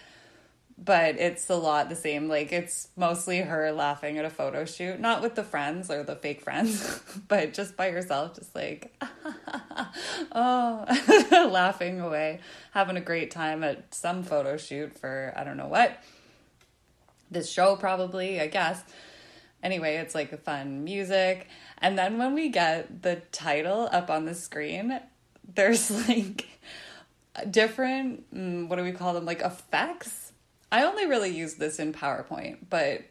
[0.78, 2.28] but it's a lot the same.
[2.28, 6.16] Like it's mostly her laughing at a photo shoot, not with the friends or the
[6.16, 8.94] fake friends, but just by herself, just like,
[10.32, 10.86] oh,
[11.52, 12.40] laughing away,
[12.72, 16.04] having a great time at some photo shoot for I don't know what.
[17.32, 18.84] This show, probably, I guess.
[19.64, 21.48] Anyway, it's like fun music.
[21.86, 25.00] And then when we get the title up on the screen,
[25.54, 26.48] there's like
[27.50, 29.26] different, mm, what do we call them?
[29.26, 30.26] Like effects
[30.72, 33.02] I only really use this in PowerPoint, but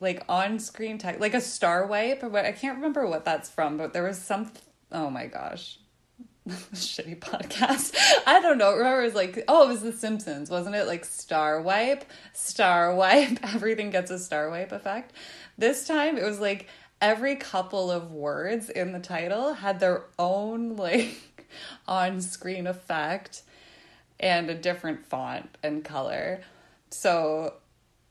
[0.00, 3.50] like on screen type, like a star wipe or what I can't remember what that's
[3.50, 4.52] from, but there was some
[4.92, 5.78] oh my gosh.
[6.48, 7.96] Shitty podcast.
[8.26, 8.76] I don't know.
[8.76, 10.86] Remember, it was like, oh, it was The Simpsons, wasn't it?
[10.86, 12.04] Like star wipe,
[12.34, 13.42] star wipe.
[13.54, 15.14] Everything gets a star wipe effect.
[15.56, 16.68] This time, it was like
[17.00, 21.46] every couple of words in the title had their own like
[21.86, 23.42] on screen effect
[24.20, 26.40] and a different font and color.
[26.90, 27.54] So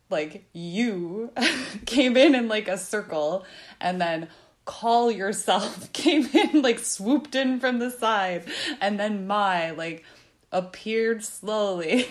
[0.10, 1.32] like you
[1.86, 3.46] came in in like a circle
[3.82, 4.28] and then
[4.66, 8.46] call yourself came in like swooped in from the side.
[8.80, 10.04] And then my like
[10.52, 12.08] appeared slowly.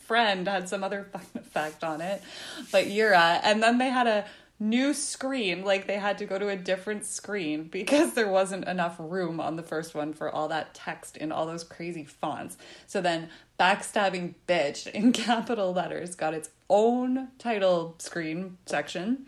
[0.00, 2.22] Friend had some other effect on it.
[2.70, 4.26] But Yura and then they had a
[4.68, 8.96] new screen like they had to go to a different screen because there wasn't enough
[8.98, 12.56] room on the first one for all that text in all those crazy fonts.
[12.86, 19.26] So then backstabbing bitch in capital letters got its own title screen section.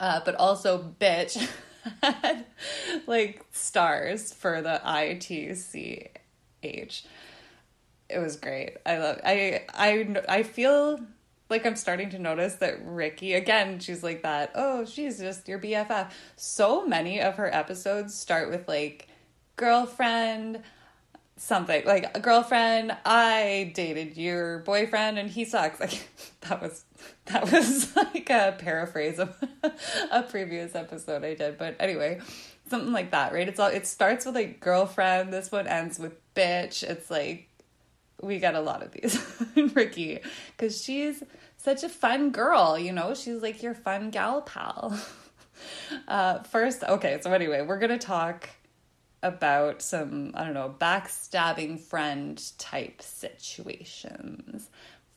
[0.00, 1.48] Uh, but also bitch
[2.02, 2.46] had
[3.06, 4.80] like stars for the
[6.62, 7.04] itch
[8.08, 8.76] it was great.
[8.86, 11.00] I love i i i feel
[11.48, 15.58] like I'm starting to notice that Ricki again she's like that oh she's just your
[15.58, 19.08] BFF so many of her episodes start with like
[19.56, 20.62] girlfriend
[21.38, 25.80] something like a girlfriend I dated your boyfriend and he sucks.
[25.88, 26.08] Like
[26.42, 26.84] that was
[27.26, 29.34] that was like a paraphrase of
[30.10, 32.20] a previous episode I did but anyway
[32.68, 33.48] something like that right?
[33.48, 37.47] It's all it starts with like girlfriend this one ends with bitch it's like
[38.22, 39.18] we get a lot of these
[39.74, 40.20] Ricki
[40.56, 41.22] because she's
[41.56, 44.98] such a fun girl, you know, she's like your fun gal pal.
[46.08, 48.48] uh, first, okay, so anyway, we're gonna talk
[49.22, 54.70] about some, I don't know, backstabbing friend type situations.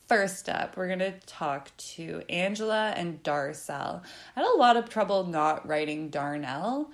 [0.07, 4.01] First up, we're going to talk to Angela and Darcel.
[4.35, 6.91] I had a lot of trouble not writing Darnell,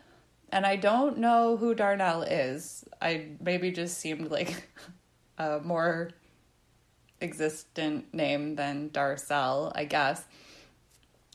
[0.52, 2.86] and I don't know who Darnell is.
[3.02, 4.70] I maybe just seemed like
[5.38, 6.12] a more
[7.22, 10.24] existent name than Darcel, I guess.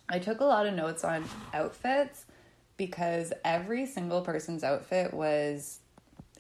[0.09, 2.27] I took a lot of notes on outfits
[2.77, 5.81] because every single person's outfit was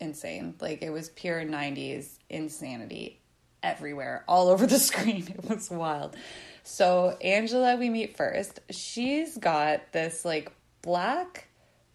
[0.00, 0.54] insane.
[0.60, 3.20] Like it was pure 90s insanity
[3.62, 5.26] everywhere, all over the screen.
[5.28, 6.16] It was wild.
[6.64, 8.60] So, Angela, we meet first.
[8.70, 11.48] She's got this like black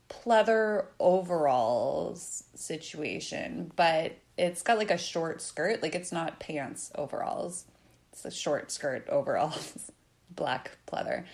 [0.09, 7.65] pleather overalls situation, but it's got like a short skirt, like it's not pants overalls.
[8.11, 9.91] It's a short skirt overalls,
[10.29, 11.25] black pleather.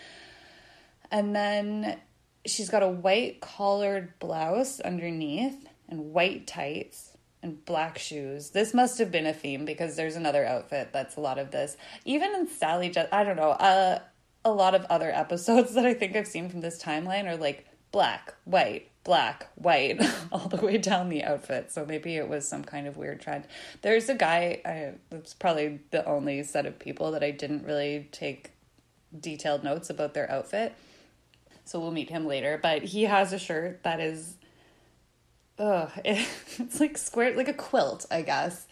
[1.12, 2.00] And then
[2.46, 7.12] she's got a white collared blouse underneath and white tights.
[7.42, 8.52] and black shoes.
[8.52, 11.76] This must have been a theme because there's another outfit that's a lot of this.
[12.06, 13.52] Even in Sally, I don't know.
[13.52, 14.00] Uh,
[14.46, 17.66] a lot of other episodes that I think I've seen from this timeline are like
[17.92, 20.02] black, white, black, white,
[20.32, 21.72] all the way down the outfit.
[21.72, 23.46] So maybe it was some kind of weird trend.
[23.82, 28.08] There's a guy, I, that's probably the only set of people that I didn't really
[28.12, 28.52] take
[29.18, 30.74] detailed notes about their outfit.
[31.66, 32.60] So we'll meet him later.
[32.62, 34.38] But he has a shirt that is,
[35.60, 38.68] ugh, it's like square, like a quilt, I guess.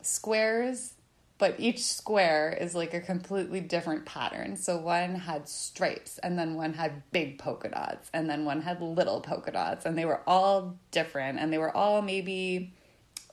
[0.00, 0.94] Squares
[1.42, 4.56] but each square is like a completely different pattern.
[4.56, 8.80] So one had stripes, and then one had big polka dots, and then one had
[8.80, 12.72] little polka dots, and they were all different, and they were all maybe,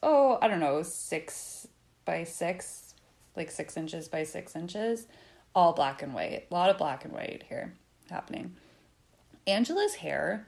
[0.02, 1.68] oh, I don't know, six
[2.04, 2.96] by six,
[3.36, 5.06] like six inches by six inches,
[5.54, 6.48] all black and white.
[6.50, 7.76] A lot of black and white here
[8.10, 8.56] happening.
[9.46, 10.48] Angela's hair,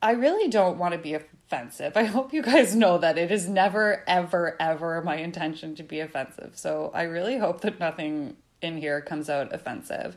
[0.00, 1.96] I really don't want to be offensive.
[1.96, 6.00] I hope you guys know that it is never, ever, ever my intention to be
[6.00, 6.52] offensive.
[6.54, 10.16] So I really hope that nothing in here comes out offensive.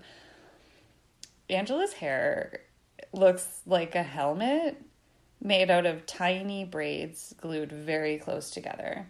[1.49, 2.61] Angela's hair
[3.11, 4.81] looks like a helmet
[5.41, 9.07] made out of tiny braids glued very close together.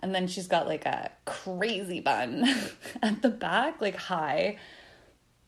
[0.00, 2.44] And then she's got like a crazy bun
[3.02, 4.58] at the back, like high.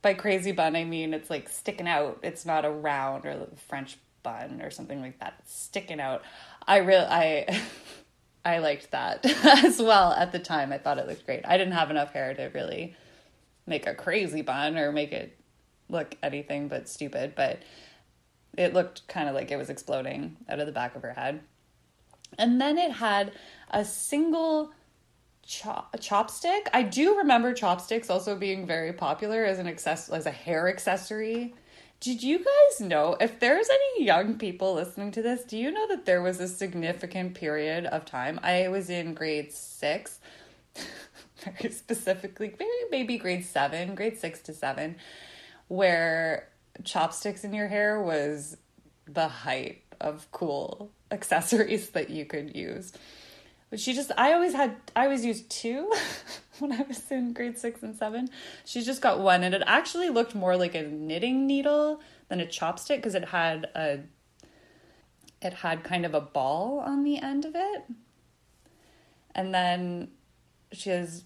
[0.00, 2.20] By crazy bun, I mean it's like sticking out.
[2.22, 6.22] It's not a round or French bun or something like that sticking out.
[6.66, 7.62] I really I
[8.44, 9.24] I liked that
[9.64, 10.72] as well at the time.
[10.72, 11.46] I thought it looked great.
[11.46, 12.96] I didn't have enough hair to really
[13.66, 15.38] make a crazy bun or make it
[15.88, 17.60] look anything but stupid, but
[18.58, 21.40] it looked kind of like it was exploding out of the back of her head.
[22.38, 23.32] And then it had
[23.70, 24.72] a single
[25.46, 26.68] chop, chopstick.
[26.72, 31.54] I do remember chopsticks also being very popular as an access as a hair accessory
[32.04, 35.88] did you guys know if there's any young people listening to this, do you know
[35.88, 38.38] that there was a significant period of time?
[38.42, 40.20] I was in grade six,
[41.42, 44.96] very specifically, maybe, maybe grade seven, grade six to seven,
[45.68, 46.50] where
[46.84, 48.58] chopsticks in your hair was
[49.06, 52.92] the height of cool accessories that you could use.
[53.70, 55.90] But she just, I always had, I always used two
[56.58, 58.28] when I was in grade six and seven.
[58.64, 62.46] She just got one, and it actually looked more like a knitting needle than a
[62.46, 64.00] chopstick because it had a,
[65.42, 67.84] it had kind of a ball on the end of it.
[69.34, 70.08] And then
[70.72, 71.24] she has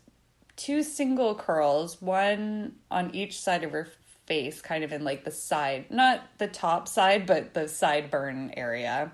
[0.56, 3.88] two single curls, one on each side of her
[4.26, 9.12] face, kind of in like the side, not the top side, but the sideburn area.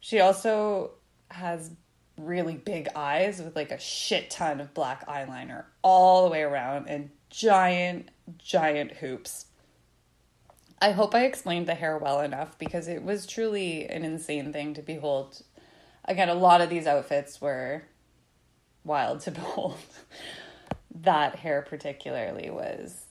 [0.00, 0.92] She also
[1.30, 1.72] has
[2.18, 6.88] really big eyes with like a shit ton of black eyeliner all the way around
[6.88, 9.46] and giant, giant hoops.
[10.80, 14.74] I hope I explained the hair well enough because it was truly an insane thing
[14.74, 15.42] to behold.
[16.04, 17.82] Again, a lot of these outfits were
[18.84, 19.76] wild to behold.
[20.94, 23.06] that hair, particularly, was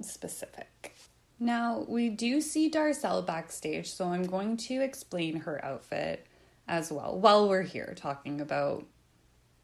[0.00, 0.94] specific.
[1.40, 6.26] Now, we do see Darcel backstage, so I'm going to explain her outfit
[6.68, 8.84] as well while we're here talking about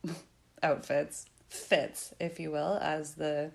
[0.62, 3.50] outfits, fits, if you will, as the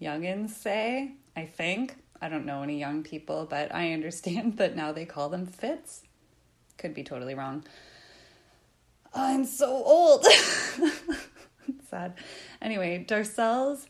[0.00, 1.12] youngins say.
[1.36, 1.96] I think.
[2.22, 6.02] I don't know any young people, but I understand that now they call them fits.
[6.78, 7.64] Could be totally wrong.
[9.12, 10.24] I'm so old.
[11.90, 12.14] Sad.
[12.62, 13.88] Anyway, Darcel's.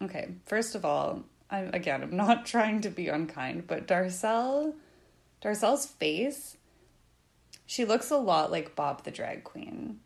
[0.00, 4.74] Okay, first of all, I'm again, I'm not trying to be unkind, but Darcel,
[5.42, 6.57] Darcel's face
[7.68, 10.00] she looks a lot like Bob the Drag Queen.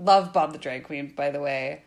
[0.00, 1.84] Love Bob the Drag Queen, by the way.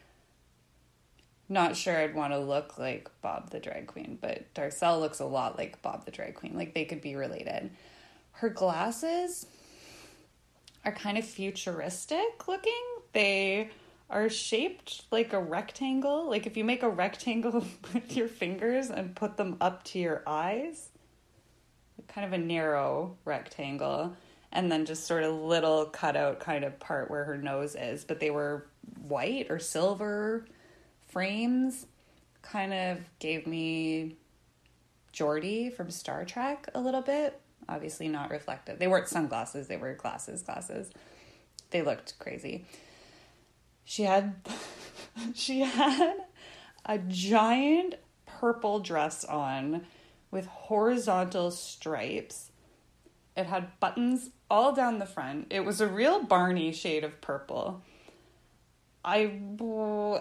[1.49, 5.25] Not sure I'd want to look like Bob the Drag Queen, but Darcel looks a
[5.25, 6.55] lot like Bob the Drag Queen.
[6.55, 7.71] Like they could be related.
[8.31, 9.45] Her glasses
[10.85, 12.85] are kind of futuristic looking.
[13.11, 13.69] They
[14.09, 16.29] are shaped like a rectangle.
[16.29, 20.23] Like if you make a rectangle with your fingers and put them up to your
[20.25, 20.87] eyes,
[22.07, 24.15] kind of a narrow rectangle
[24.51, 28.19] and then just sort of little cutout kind of part where her nose is, but
[28.19, 28.67] they were
[29.07, 30.45] white or silver
[31.07, 31.85] frames.
[32.41, 34.15] Kind of gave me
[35.13, 37.39] Geordi from Star Trek a little bit.
[37.67, 38.79] Obviously not reflective.
[38.79, 40.91] They weren't sunglasses, they were glasses, glasses.
[41.71, 42.65] They looked crazy.
[43.83, 44.35] She had
[45.35, 46.13] she had
[46.85, 49.85] a giant purple dress on
[50.31, 52.46] with horizontal stripes.
[53.37, 55.47] It had buttons all down the front.
[55.51, 57.83] It was a real Barney shade of purple.
[59.05, 59.39] I,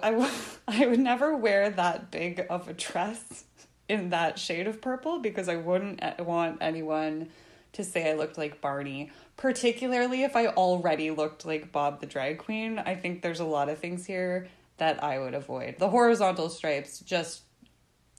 [0.02, 0.30] I,
[0.68, 3.44] I would never wear that big of a dress
[3.88, 7.30] in that shade of purple because I wouldn't eh, want anyone
[7.72, 12.38] to say I looked like Barney, particularly if I already looked like Bob the drag
[12.38, 12.78] queen.
[12.78, 15.76] I think there's a lot of things here that I would avoid.
[15.78, 17.42] The horizontal stripes just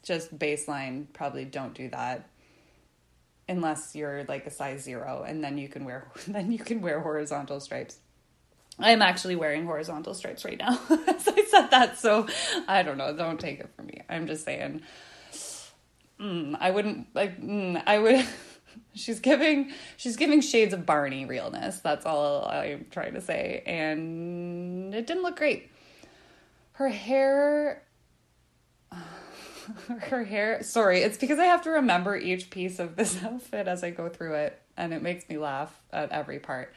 [0.03, 2.29] just baseline probably don't do that
[3.49, 6.99] unless you're like a size 0 and then you can wear then you can wear
[6.99, 7.99] horizontal stripes.
[8.79, 10.75] I'm actually wearing horizontal stripes right now.
[10.87, 12.27] so I said that, so
[12.67, 13.15] I don't know.
[13.15, 14.01] Don't take it from me.
[14.07, 14.81] I'm just saying.
[16.19, 17.41] Mm, I wouldn't like.
[17.41, 18.25] Mm, I would.
[18.93, 19.71] she's giving.
[19.97, 21.79] She's giving shades of Barney realness.
[21.79, 25.71] That's all I'm trying to say, and it didn't look great.
[26.73, 27.83] Her hair.
[29.87, 30.63] Her hair.
[30.63, 34.09] Sorry, it's because I have to remember each piece of this outfit as I go
[34.09, 36.73] through it, and it makes me laugh at every part.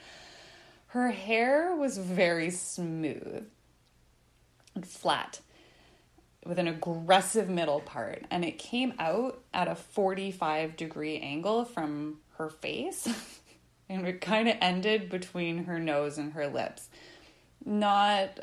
[0.88, 3.47] Her hair was very smooth
[4.75, 5.40] and flat
[6.44, 12.18] with an aggressive middle part, and it came out at a 45 degree angle from
[12.38, 13.09] her face.
[13.88, 16.88] and it kind of ended between her nose and her lips.
[17.64, 18.40] Not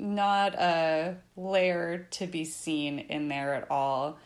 [0.00, 4.18] not a layer to be seen in there at all.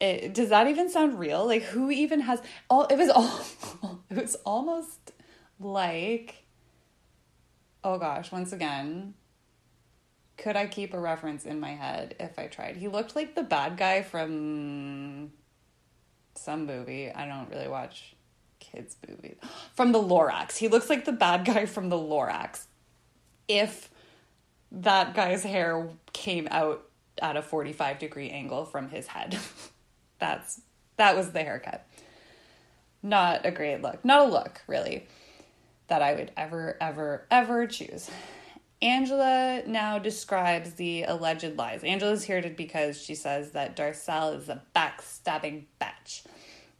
[0.00, 1.46] It, does that even sound real?
[1.46, 5.12] Like who even has all it was all it was almost
[5.60, 6.42] like
[7.84, 9.14] oh gosh, once again,
[10.36, 12.76] could I keep a reference in my head if I tried?
[12.76, 15.32] He looked like the bad guy from
[16.34, 17.10] some movie.
[17.10, 18.14] I don't really watch
[18.58, 19.36] kids' movies.
[19.74, 20.56] From the Lorax.
[20.56, 22.66] He looks like the bad guy from the Lorax.
[23.48, 23.90] If
[24.70, 26.82] that guy's hair came out
[27.20, 29.38] at a 45 degree angle from his head.
[30.18, 30.60] That's
[30.96, 31.86] that was the haircut.
[33.02, 34.04] Not a great look.
[34.04, 35.06] Not a look, really
[35.92, 38.10] that I would ever, ever, ever choose.
[38.80, 41.84] Angela now describes the alleged lies.
[41.84, 46.22] Angela's here because she says that Darcel is a backstabbing bitch.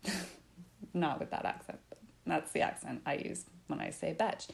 [0.94, 1.78] Not with that accent,
[2.26, 4.48] that's the accent I use when I say bitch.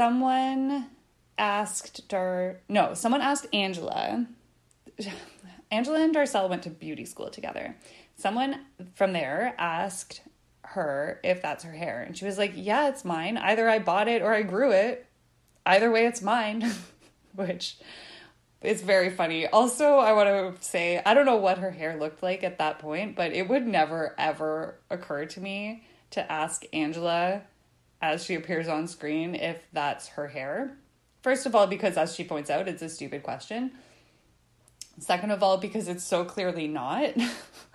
[0.00, 0.86] Someone
[1.36, 4.24] asked Dar no, someone asked Angela.
[5.70, 7.76] Angela and Darcel went to beauty school together.
[8.16, 8.60] Someone
[8.94, 10.22] from there asked
[10.62, 12.00] her if that's her hair.
[12.00, 13.36] And she was like, Yeah, it's mine.
[13.36, 15.04] Either I bought it or I grew it.
[15.66, 16.72] Either way, it's mine.
[17.34, 17.76] Which
[18.62, 19.48] is very funny.
[19.48, 22.78] Also, I want to say, I don't know what her hair looked like at that
[22.78, 27.42] point, but it would never, ever occur to me to ask Angela
[28.00, 30.76] as she appears on screen if that's her hair.
[31.22, 33.72] First of all, because as she points out, it's a stupid question.
[34.98, 37.14] Second of all, because it's so clearly not.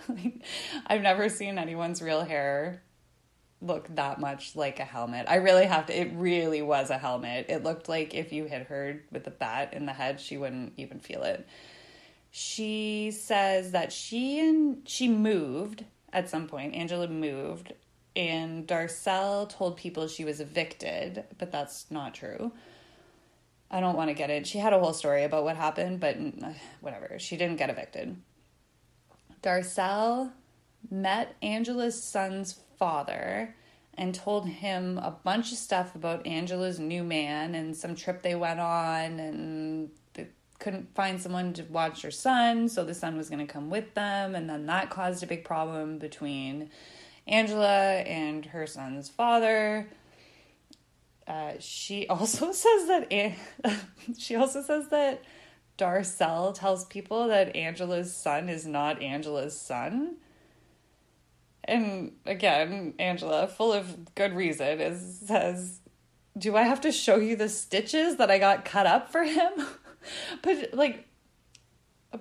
[0.88, 2.82] I've never seen anyone's real hair
[3.62, 5.26] look that much like a helmet.
[5.28, 6.00] I really have to.
[6.00, 7.48] It really was a helmet.
[7.50, 10.74] It looked like if you hit her with a bat in the head, she wouldn't
[10.78, 11.48] even feel it.
[12.32, 16.76] She says that she and she moved at some point.
[16.76, 17.74] Angela moved,
[18.16, 22.52] and Darcel told people she was evicted, but that's not true.
[23.70, 24.48] I don't want to get it.
[24.48, 27.18] She had a whole story about what happened, but uh, whatever.
[27.20, 28.16] She didn't get evicted.
[29.42, 30.32] Darcel
[30.90, 33.56] met Angela's son's father
[33.98, 38.36] and told him a bunch of stuff about Angela's new man and some trip they
[38.36, 40.28] went on and they
[40.60, 43.94] couldn't find someone to watch her son, so the son was going to come with
[43.94, 46.70] them and then that caused a big problem between
[47.28, 49.88] Angela and her son's father.
[51.28, 53.12] Uh, she also says that
[54.18, 55.24] she also says that
[55.78, 60.16] Darcel tells people that Angela's son is not Angela's son.
[61.68, 65.80] And again, Angela, full of good reason, is says,
[66.38, 69.52] "Do I have to show you the stitches that I got cut up for him?"
[70.44, 71.08] but like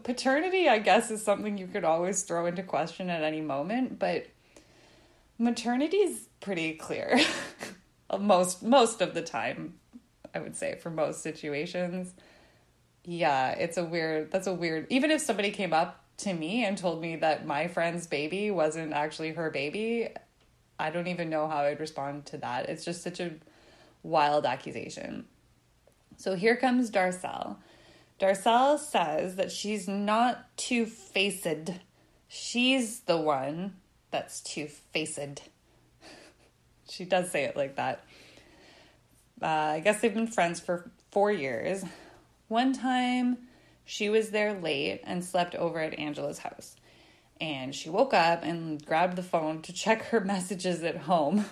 [0.02, 4.26] paternity, I guess, is something you could always throw into question at any moment, but
[5.38, 7.18] maternity is pretty clear.
[8.20, 9.74] most most of the time,
[10.34, 12.14] I would say for most situations.
[13.04, 16.78] Yeah, it's a weird that's a weird even if somebody came up to me and
[16.78, 20.08] told me that my friend's baby wasn't actually her baby,
[20.78, 22.68] I don't even know how I'd respond to that.
[22.68, 23.32] It's just such a
[24.02, 25.26] wild accusation.
[26.16, 27.56] So here comes Darcel.
[28.20, 31.70] Darcel says that she's not two faced.
[32.28, 33.74] She's the one
[34.14, 35.42] that's two faced.
[36.88, 38.04] she does say it like that.
[39.42, 41.84] Uh, I guess they've been friends for four years.
[42.46, 43.38] One time,
[43.84, 46.76] she was there late and slept over at Angela's house.
[47.40, 51.46] And she woke up and grabbed the phone to check her messages at home,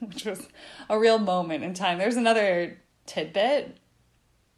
[0.00, 0.46] which was
[0.90, 1.96] a real moment in time.
[1.96, 2.76] There's another
[3.06, 3.78] tidbit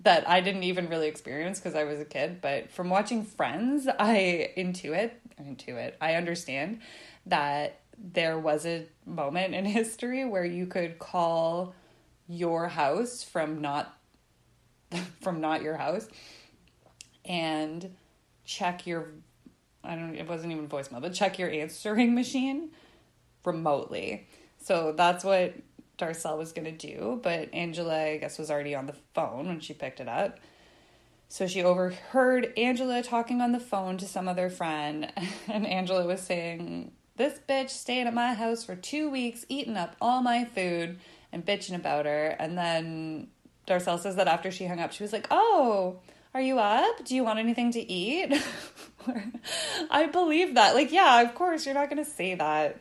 [0.00, 3.86] that I didn't even really experience because I was a kid, but from watching Friends,
[3.98, 6.80] I intuit, intuit, I understand
[7.28, 11.74] that there was a moment in history where you could call
[12.28, 13.98] your house from not
[15.20, 16.08] from not your house
[17.24, 17.94] and
[18.44, 19.10] check your
[19.84, 22.70] I don't it wasn't even voicemail, but check your answering machine
[23.44, 24.26] remotely.
[24.60, 25.54] So that's what
[25.98, 29.72] Darcel was gonna do, but Angela, I guess, was already on the phone when she
[29.74, 30.38] picked it up.
[31.28, 35.12] So she overheard Angela talking on the phone to some other friend,
[35.46, 39.96] and Angela was saying, This bitch stayed at my house for two weeks, eating up
[40.00, 40.98] all my food
[41.32, 42.28] and bitching about her.
[42.38, 43.28] And then
[43.66, 45.98] Darcel says that after she hung up, she was like, Oh,
[46.32, 47.04] are you up?
[47.04, 48.32] Do you want anything to eat?
[49.90, 50.74] I believe that.
[50.74, 52.80] Like, yeah, of course, you're not going to say that.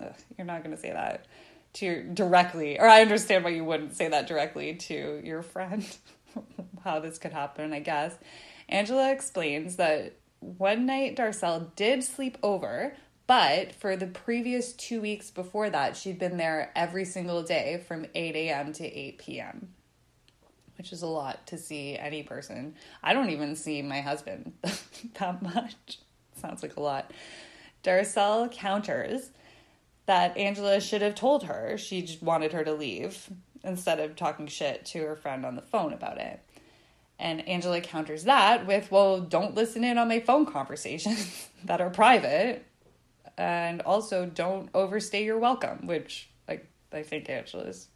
[0.00, 1.26] Ugh, you're not going to say that
[1.74, 5.84] to your, directly, or I understand why you wouldn't say that directly to your friend,
[6.84, 8.14] how this could happen, I guess.
[8.68, 12.94] Angela explains that one night Darcel did sleep over,
[13.26, 18.06] but for the previous two weeks before that, she'd been there every single day from
[18.14, 18.72] 8 a.m.
[18.74, 19.68] to 8 p.m.,
[20.78, 22.74] which is a lot to see any person.
[23.02, 24.52] I don't even see my husband
[25.18, 25.98] that much.
[26.40, 27.12] Sounds like a lot.
[27.82, 29.30] Darcel counters
[30.06, 31.76] that Angela should have told her.
[31.78, 33.28] She just wanted her to leave
[33.64, 36.40] instead of talking shit to her friend on the phone about it.
[37.18, 41.90] And Angela counters that with, well, don't listen in on my phone conversations that are
[41.90, 42.64] private.
[43.38, 47.88] And also don't overstay your welcome, which like I think Angela's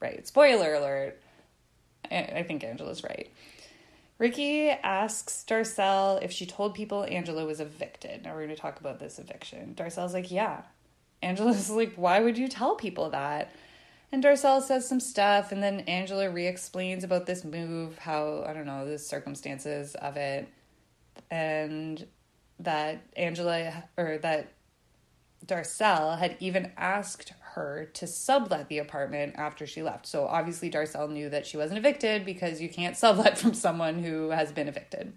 [0.00, 0.26] right.
[0.26, 1.20] Spoiler alert.
[2.10, 3.30] I think Angela's right.
[4.18, 8.22] Ricki asks Darcel if she told people Angela was evicted.
[8.22, 9.74] Now we're going to talk about this eviction.
[9.74, 10.62] Darcel's like, yeah,
[11.22, 13.50] Angela's like, why would you tell people that?
[14.12, 18.52] And Darcel says some stuff, and then Angela re explains about this move, how, I
[18.52, 20.46] don't know, the circumstances of it,
[21.30, 22.06] and
[22.60, 24.52] that Angela, or that
[25.46, 30.06] Darcel had even asked her to sublet the apartment after she left.
[30.06, 34.30] So obviously, Darcel knew that she wasn't evicted because you can't sublet from someone who
[34.30, 35.12] has been evicted.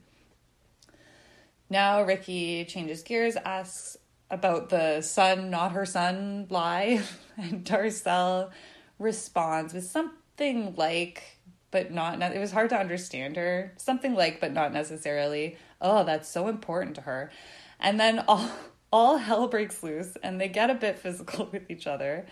[1.69, 3.97] Now, Ricki changes gears, asks
[4.29, 7.01] about the son, not her son lie.
[7.37, 8.51] And Darcel
[8.97, 11.37] responds with something like,
[11.69, 13.73] but not, it was hard to understand her.
[13.75, 15.57] Something like, but not necessarily.
[15.81, 17.29] Oh, that's so important to her.
[17.77, 18.49] And then all,
[18.95, 22.25] all hell breaks loose and they get a bit physical with each other.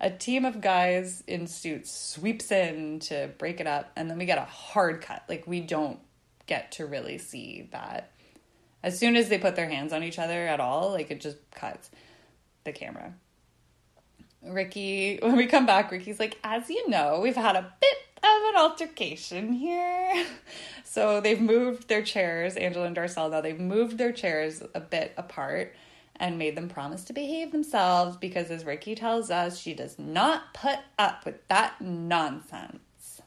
[0.00, 4.26] A team of guys in suits sweeps in to break it up, and then we
[4.26, 5.22] get a hard cut.
[5.28, 5.98] Like, we don't
[6.46, 8.10] get to really see that
[8.82, 11.38] as soon as they put their hands on each other at all, like it just
[11.52, 11.90] cuts
[12.64, 13.14] the camera.
[14.42, 18.48] Ricki, when we come back, Ricki's like, as you know, we've had a bit of
[18.50, 20.26] an altercation here.
[20.86, 25.12] So they've moved their chairs, Angela and Darcel, now they've moved their chairs a bit
[25.16, 25.74] apart
[26.16, 30.54] and made them promise to behave themselves because, as Ricki tells us, she does not
[30.54, 33.20] put up with that nonsense.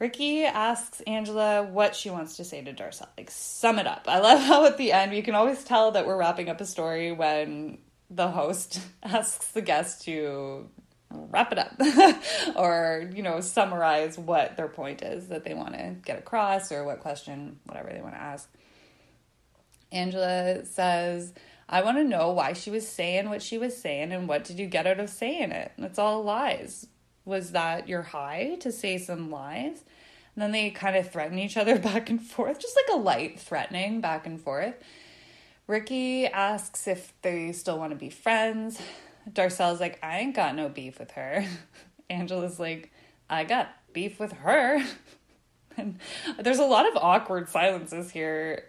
[0.00, 3.06] Ricki asks Angela what she wants to say to Darcel.
[3.18, 4.06] Like, sum it up.
[4.08, 6.64] I love how at the end you can always tell that we're wrapping up a
[6.64, 10.68] story when the host asks the guest to
[11.12, 15.94] wrap it up or, you know, summarize what their point is that they want to
[16.02, 18.48] get across or what question, whatever they want to ask.
[19.92, 21.32] Angela says,
[21.68, 24.58] I want to know why she was saying what she was saying and what did
[24.58, 25.72] you get out of saying it?
[25.78, 26.86] It's all lies
[27.24, 29.84] was that your high to say some lies?
[30.34, 33.40] And then they kind of threaten each other back and forth, just like a light
[33.40, 34.74] threatening back and forth.
[35.66, 38.80] Ricki asks if they still want to be friends.
[39.30, 41.46] Darcel's like, I ain't got no beef with her.
[42.10, 42.90] Angela's like,
[43.28, 44.84] I got beef with her.
[45.76, 45.98] and
[46.40, 48.64] there's a lot of awkward silences here.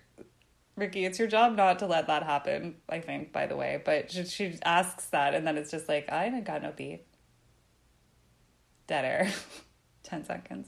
[0.75, 3.81] Ricki, it's your job not to let that happen, I think, by the way.
[3.83, 7.01] But she, she asks that, and then it's just like, I ain't got no beef
[8.91, 9.31] dead air.
[10.03, 10.67] 10 seconds.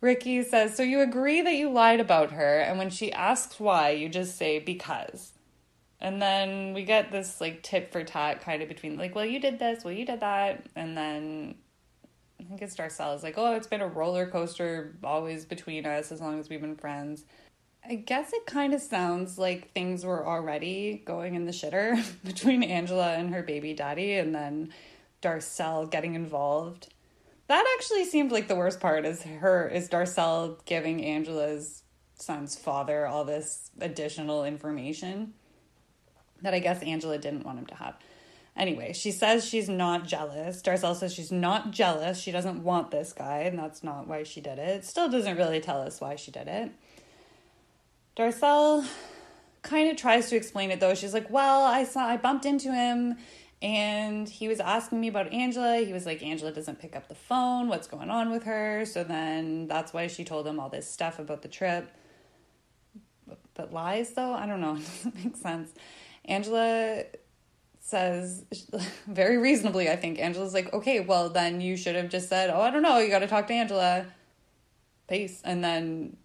[0.00, 3.90] Ricki says, So you agree that you lied about her, and when she asks why,
[3.90, 5.32] you just say, Because.
[6.00, 9.40] And then we get this like tit for tat kind of between, like, Well, you
[9.40, 10.64] did this, well, you did that.
[10.76, 11.56] And then
[12.40, 16.12] I think it's Darcel is like, Oh, it's been a roller coaster always between us
[16.12, 17.24] as long as we've been friends.
[17.88, 22.62] I guess it kind of sounds like things were already going in the shitter between
[22.62, 24.72] Angela and her baby daddy, and then
[25.22, 26.92] Darcel getting involved.
[27.48, 31.82] That actually seemed like the worst part is her is Darcel giving Angela's
[32.14, 35.34] son's father all this additional information
[36.42, 37.96] that I guess Angela didn't want him to have.
[38.56, 40.60] Anyway, she says she's not jealous.
[40.60, 42.20] Darcel says she's not jealous.
[42.20, 44.68] She doesn't want this guy, and that's not why she did it.
[44.68, 46.72] It still doesn't really tell us why she did it.
[48.20, 48.86] Darcel
[49.62, 50.94] kind of tries to explain it though.
[50.94, 53.16] She's like, "Well, I saw I bumped into him
[53.62, 55.78] and he was asking me about Angela.
[55.78, 57.68] He was like, Angela doesn't pick up the phone.
[57.68, 58.86] What's going on with her?
[58.86, 61.90] So then that's why she told him all this stuff about the trip.
[63.26, 64.32] But, but lies, though?
[64.32, 64.76] I don't know.
[64.80, 65.72] It doesn't make sense.
[66.24, 67.04] Angela
[67.80, 68.46] says,
[69.06, 72.62] very reasonably, I think, Angela's like, okay, well, then you should have just said, oh,
[72.62, 72.98] I don't know.
[72.98, 74.06] You got to talk to Angela.
[75.06, 75.42] Peace.
[75.44, 76.16] And then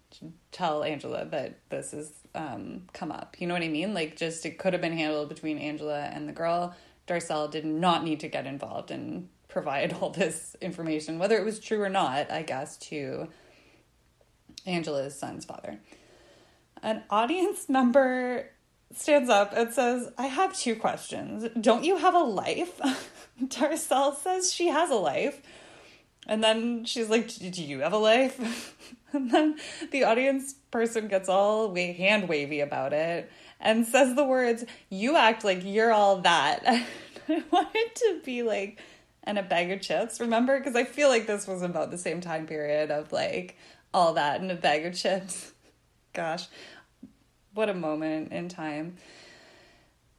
[0.52, 3.36] tell Angela that this has um, come up.
[3.38, 3.94] You know what I mean?
[3.94, 6.74] Like, just it could have been handled between Angela and the girl
[7.06, 11.60] Darcel did not need to get involved and provide all this information, whether it was
[11.60, 13.28] true or not, I guess, to
[14.66, 15.78] Angela's son's father.
[16.82, 18.50] An audience member
[18.94, 21.48] stands up and says, I have two questions.
[21.60, 22.80] Don't you have a life?
[23.42, 25.40] Darcel says she has a life.
[26.26, 28.74] And then she's like, Do you have a life?
[29.12, 29.56] and then
[29.92, 35.44] the audience person gets all hand wavy about it and says the words, You act
[35.44, 36.62] like you're all that.
[37.28, 38.80] I wanted to be like,
[39.24, 40.58] and a bag of chips, remember?
[40.58, 43.56] Because I feel like this was about the same time period of like
[43.92, 45.52] all that and a bag of chips.
[46.12, 46.46] Gosh,
[47.54, 48.96] what a moment in time.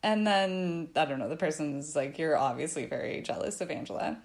[0.04, 4.18] And then, I don't know, the person's like, You're obviously very jealous of Angela.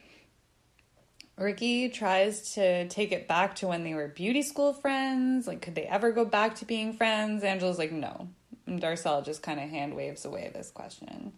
[1.39, 5.47] Ricki tries to take it back to when they were beauty school friends.
[5.47, 7.43] Like, could they ever go back to being friends?
[7.43, 8.29] Angela's like, no.
[8.67, 11.33] And Darcel just kind of hand waves away this question.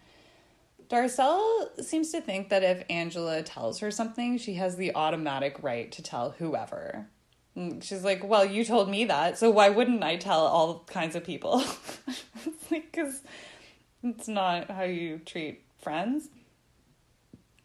[0.88, 5.90] Darcel seems to think that if Angela tells her something, she has the automatic right
[5.92, 7.06] to tell whoever.
[7.80, 11.24] She's like, Well, you told me that, so why wouldn't I tell all kinds of
[11.24, 11.64] people?
[12.70, 13.22] like, because
[14.02, 16.28] it's not how you treat friends,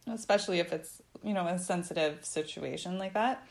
[0.08, 3.46] especially if it's, you know, a sensitive situation like that.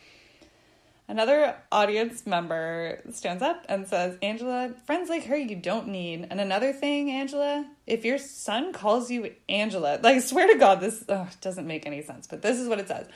[1.11, 6.27] Another audience member stands up and says, Angela, friends like her you don't need.
[6.29, 11.05] And another thing, Angela, if your son calls you Angela, like, swear to God, this
[11.09, 13.07] oh, doesn't make any sense, but this is what it says.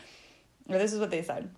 [0.70, 1.50] Or this is what they said.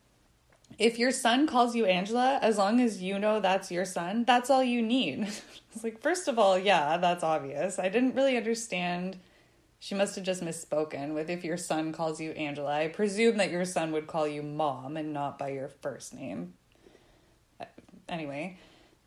[0.77, 4.51] If your son calls you Angela, as long as you know that's your son, that's
[4.51, 5.21] all you need.
[5.73, 7.79] it's like, first of all, yeah, that's obvious.
[7.79, 9.19] I didn't really understand
[9.85, 12.75] she must have just misspoken with if your son calls you Angela.
[12.75, 16.55] I presume that your son would call you mom and not by your first name.
[18.09, 18.57] Anyway,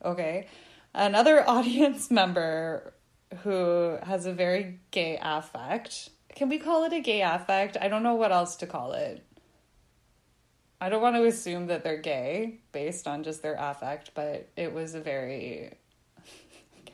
[0.06, 0.46] okay.
[0.94, 2.94] Another audience member
[3.42, 6.12] who has a very gay affect.
[6.36, 7.78] Can we call it a gay affect?
[7.82, 9.26] I don't know what else to call it.
[10.80, 14.72] I don't want to assume that they're gay based on just their affect, but it
[14.72, 15.74] was a very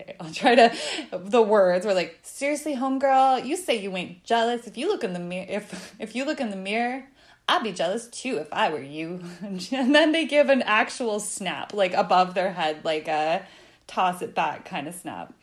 [0.04, 0.74] okay, I'll try to.
[1.12, 4.68] The words were like, seriously, homegirl, you say you ain't jealous.
[4.68, 7.06] If you look in the mirror, if if you look in the mirror,
[7.48, 9.22] I'd be jealous too if I were you.
[9.72, 13.46] And then they give an actual snap, like above their head, like a
[13.88, 15.34] toss it back kind of snap.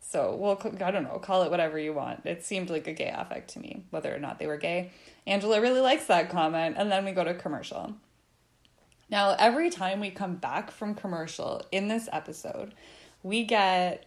[0.00, 2.24] So, well, I don't know, call it whatever you want.
[2.24, 4.90] It seemed like a gay affect to me, whether or not they were gay.
[5.26, 7.94] Angela really likes that comment, and then we go to commercial.
[9.10, 12.72] Now, every time we come back from commercial in this episode,
[13.22, 14.04] we get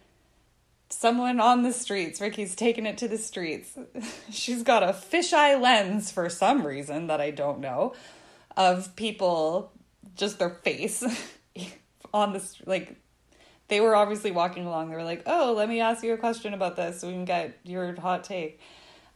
[0.89, 2.21] someone on the streets.
[2.21, 3.77] Ricki's taking it to the streets.
[4.31, 7.93] She's got a fisheye lens for some reason that I don't know
[8.57, 9.71] of people,
[10.15, 11.03] just their face
[12.13, 12.95] on the like.
[13.67, 14.89] They were obviously walking along.
[14.89, 17.25] They were like, "Oh, let me ask you a question about this, so we can
[17.25, 18.59] get your hot take."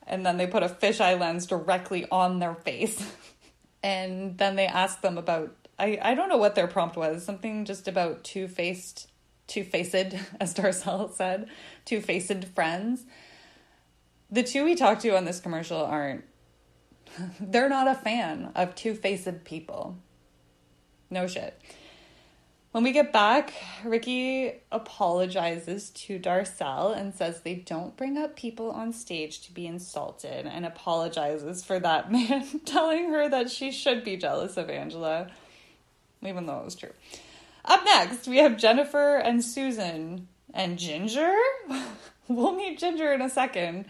[0.08, 3.04] And then they put a fisheye lens directly on their face,
[3.84, 5.56] and then they asked them about.
[5.78, 7.26] I I don't know what their prompt was.
[7.26, 9.10] Something just about two faced
[9.48, 9.96] two faced,
[10.40, 11.48] as Darcel said,
[11.86, 13.06] two faced friends.
[14.32, 16.24] The two we talked to on this commercial aren't,
[17.40, 19.98] they're not a fan of two faced people.
[21.10, 21.60] No shit.
[22.76, 23.54] When we get back,
[23.86, 29.66] Ricki apologizes to Darcel and says they don't bring up people on stage to be
[29.66, 35.30] insulted and apologizes for that man telling her that she should be jealous of Angela,
[36.22, 36.92] even though it was true.
[37.68, 41.34] Up next, we have Jennifer and Susan and Ginger.
[42.28, 43.86] we'll meet Ginger in a second.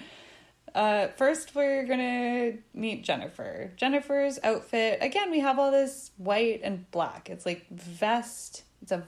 [0.73, 3.73] Uh, first, we're gonna meet Jennifer.
[3.75, 5.29] Jennifer's outfit again.
[5.29, 7.29] We have all this white and black.
[7.29, 8.63] It's like vest.
[8.81, 9.03] It's a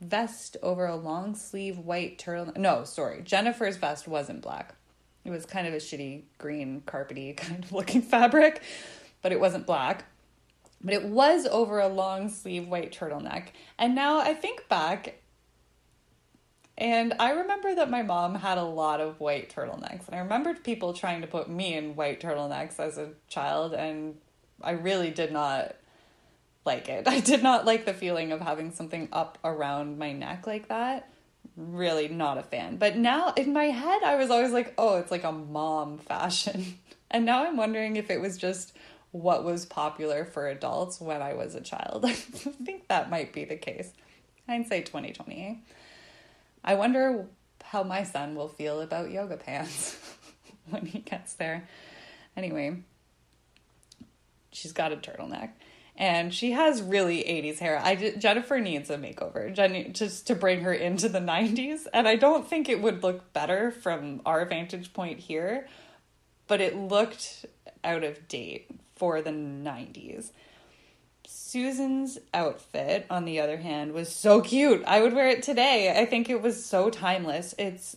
[0.00, 2.52] vest over a long sleeve white turtle.
[2.56, 3.22] No, sorry.
[3.22, 4.76] Jennifer's vest wasn't black.
[5.24, 8.62] It was kind of a shitty green carpety kind of looking fabric,
[9.20, 10.04] but it wasn't black
[10.82, 13.48] but it was over a long sleeve white turtleneck.
[13.78, 15.20] And now I think back
[16.78, 20.06] and I remember that my mom had a lot of white turtlenecks.
[20.06, 24.16] And I remembered people trying to put me in white turtlenecks as a child, and
[24.62, 25.74] I really did not
[26.66, 27.08] like it.
[27.08, 31.10] I did not like the feeling of having something up around my neck like that.
[31.56, 32.76] really not a fan.
[32.76, 36.78] But now in my head, I was always like, oh, it's like a mom fashion.
[37.08, 38.75] And now I'm wondering if it was just
[39.20, 42.04] what was popular for adults when I was a child.
[42.06, 43.92] I think that might be the case.
[44.48, 45.62] Hindsight 2020.
[46.64, 47.26] I wonder
[47.62, 49.96] how my son will feel about yoga pants
[50.70, 51.68] when he gets there.
[52.36, 52.76] Anyway,
[54.52, 55.50] she's got a turtleneck
[55.98, 57.80] and she has really 80s hair.
[57.82, 62.16] I Jennifer needs a makeover Jenny, just to bring her into the 90s, and I
[62.16, 65.66] don't think it would look better from our vantage point here,
[66.46, 67.46] but it looked
[67.82, 70.30] out of date for the 90s.
[71.26, 74.82] Susan's outfit, on the other hand, was so cute.
[74.86, 75.94] I would wear it today.
[75.96, 77.54] I think it was so timeless.
[77.58, 77.96] It's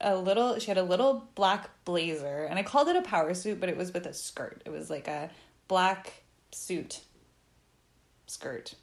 [0.00, 3.60] a little, she had a little black blazer, and I called it a power suit,
[3.60, 4.62] but it was with a skirt.
[4.64, 5.30] It was like a
[5.68, 7.00] black suit
[8.26, 8.74] skirt,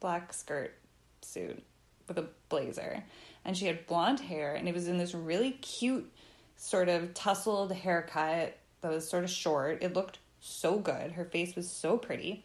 [0.00, 0.74] black skirt
[1.22, 1.62] suit
[2.08, 3.02] with a blazer.
[3.44, 6.10] And she had blonde hair, and it was in this really cute,
[6.56, 9.82] sort of tousled haircut that was sort of short.
[9.82, 11.12] It looked so good.
[11.12, 12.44] Her face was so pretty.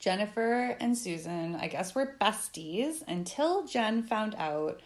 [0.00, 4.80] Jennifer and Susan, I guess, were besties until Jen found out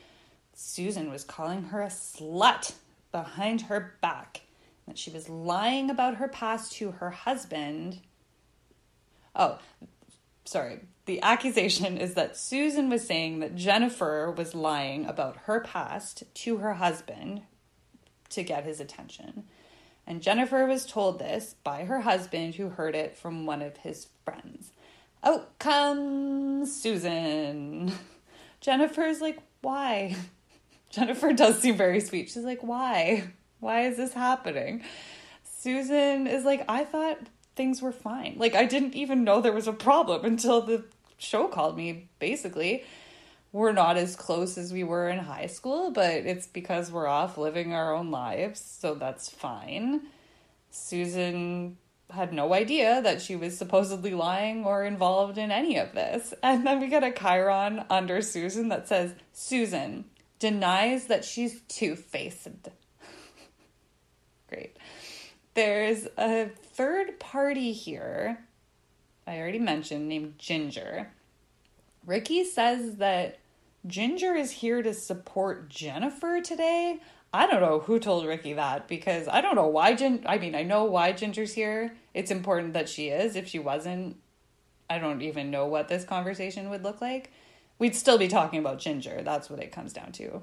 [0.52, 2.74] Susan was calling her a slut
[3.10, 4.42] behind her back.
[4.86, 8.00] That she was lying about her past to her husband
[9.34, 9.58] Oh,
[10.44, 10.80] sorry.
[11.06, 16.58] The accusation is that Susan was saying that Jennifer was lying about her past to
[16.58, 17.42] her husband
[18.30, 19.44] to get his attention.
[20.08, 24.06] And Jennifer was told this by her husband, who heard it from one of his
[24.24, 24.72] friends.
[25.22, 27.92] Out comes Susan.
[28.62, 30.16] Jennifer's like, why?
[30.90, 32.30] Jennifer does seem very sweet.
[32.30, 33.24] She's like, why?
[33.60, 34.82] Why is this happening?
[35.44, 37.18] Susan is like, I thought
[37.54, 38.36] things were fine.
[38.38, 40.86] Like I didn't even know there was a problem until the
[41.18, 42.84] show called me, basically.
[43.52, 47.38] We're not as close as we were in high school, but it's because we're off
[47.38, 50.02] living our own lives, so that's fine.
[50.70, 51.78] Susan
[52.10, 56.32] had no idea that she was supposedly lying or involved in any of this.
[56.42, 60.04] And then we get a chyron under Susan that says, Susan
[60.38, 62.48] denies that she's two faced.
[64.48, 64.76] Great.
[65.54, 68.38] There's a third party here,
[69.26, 71.10] I already mentioned, named Ginger.
[72.06, 73.38] Ricki says that
[73.86, 77.00] Ginger is here to support Jennifer today.
[77.32, 80.54] I don't know who told Ricki that because I don't know why Gin I mean,
[80.54, 81.94] I know why Ginger's here.
[82.14, 83.36] It's important that she is.
[83.36, 84.16] If she wasn't,
[84.88, 87.30] I don't even know what this conversation would look like.
[87.78, 89.22] We'd still be talking about Ginger.
[89.22, 90.42] That's what it comes down to.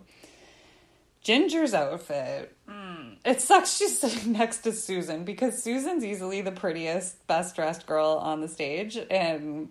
[1.22, 2.56] Ginger's outfit.
[2.70, 7.88] Mm, it sucks she's sitting next to Susan because Susan's easily the prettiest, best dressed
[7.88, 9.70] girl on the stage, and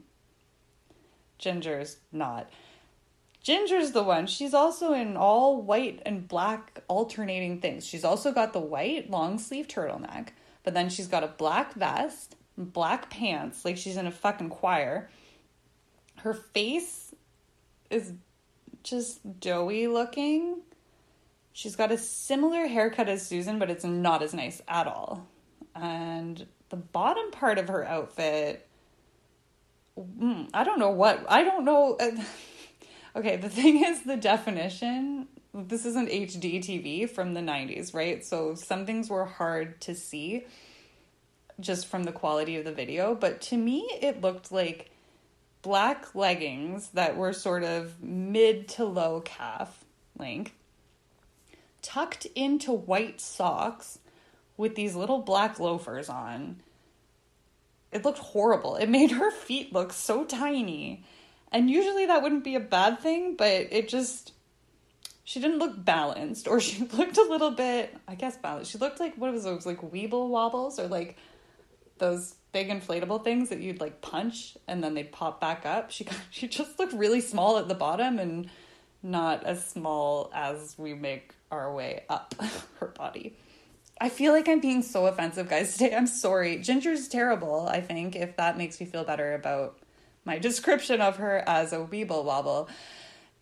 [1.44, 2.50] Ginger's not.
[3.42, 4.26] Ginger's the one.
[4.26, 7.86] She's also in all white and black alternating things.
[7.86, 10.28] She's also got the white long sleeve turtleneck,
[10.62, 15.10] but then she's got a black vest, black pants, like she's in a fucking choir.
[16.16, 17.14] Her face
[17.90, 18.12] is
[18.82, 20.62] just doughy looking
[21.54, 25.24] She's got a similar haircut as Susan, but it's not as nice at all.
[25.72, 28.66] And the bottom part of her outfit,
[29.98, 31.98] mm, I don't know what, I don't know.
[33.16, 38.24] okay, the thing is, the definition this isn't HD TV from the 90s, right?
[38.24, 40.44] So some things were hard to see
[41.60, 43.14] just from the quality of the video.
[43.14, 44.90] But to me, it looked like
[45.62, 49.84] black leggings that were sort of mid to low calf
[50.18, 50.52] length
[51.80, 53.98] tucked into white socks
[54.56, 56.56] with these little black loafers on.
[57.94, 58.74] It looked horrible.
[58.74, 61.04] It made her feet look so tiny.
[61.52, 64.32] And usually that wouldn't be a bad thing, but it just
[65.22, 68.72] she didn't look balanced or she looked a little bit I guess balanced.
[68.72, 71.16] She looked like what was those like weeble wobbles or like
[71.98, 75.92] those big inflatable things that you'd like punch and then they'd pop back up.
[75.92, 78.50] She she just looked really small at the bottom and
[79.04, 82.34] not as small as we make our way up
[82.80, 83.36] her body.
[84.00, 85.94] I feel like I'm being so offensive, guys, today.
[85.94, 86.58] I'm sorry.
[86.58, 89.78] Ginger's terrible, I think, if that makes me feel better about
[90.24, 92.68] my description of her as a weeble wobble.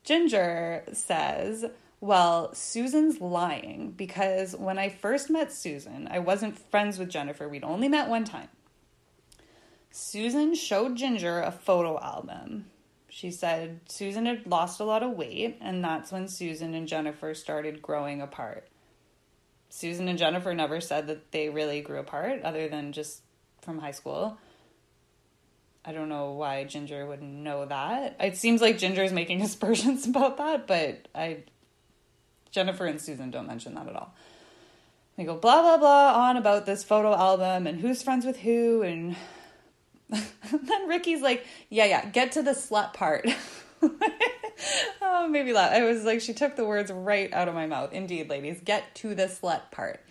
[0.04, 1.64] Ginger says,
[2.00, 7.48] Well, Susan's lying because when I first met Susan, I wasn't friends with Jennifer.
[7.48, 8.48] We'd only met one time.
[9.90, 12.66] Susan showed Ginger a photo album
[13.14, 17.34] she said Susan had lost a lot of weight, and that's when Susan and Jennifer
[17.34, 18.66] started growing apart.
[19.74, 23.22] Susan and Jennifer never said that they really grew apart, other than just
[23.62, 24.36] from high school.
[25.82, 28.16] I don't know why Ginger would know that.
[28.20, 31.44] It seems like Ginger is making aspersions about that, but I
[32.50, 34.14] Jennifer and Susan don't mention that at all.
[35.16, 38.82] They go blah blah blah on about this photo album and who's friends with who
[38.82, 39.16] and
[40.10, 43.26] then Ricki's like, "Yeah, yeah, get to the slut part."
[45.02, 45.72] oh, maybe laugh.
[45.72, 47.92] I was like, she took the words right out of my mouth.
[47.92, 50.04] Indeed, ladies, get to the slut part.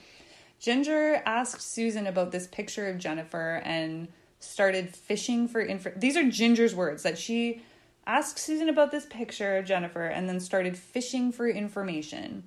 [0.60, 5.92] Ginger asked Susan about this picture of Jennifer and started fishing for info.
[5.96, 7.62] These are Ginger's words that she
[8.06, 12.44] asked Susan about this picture of Jennifer and then started fishing for information.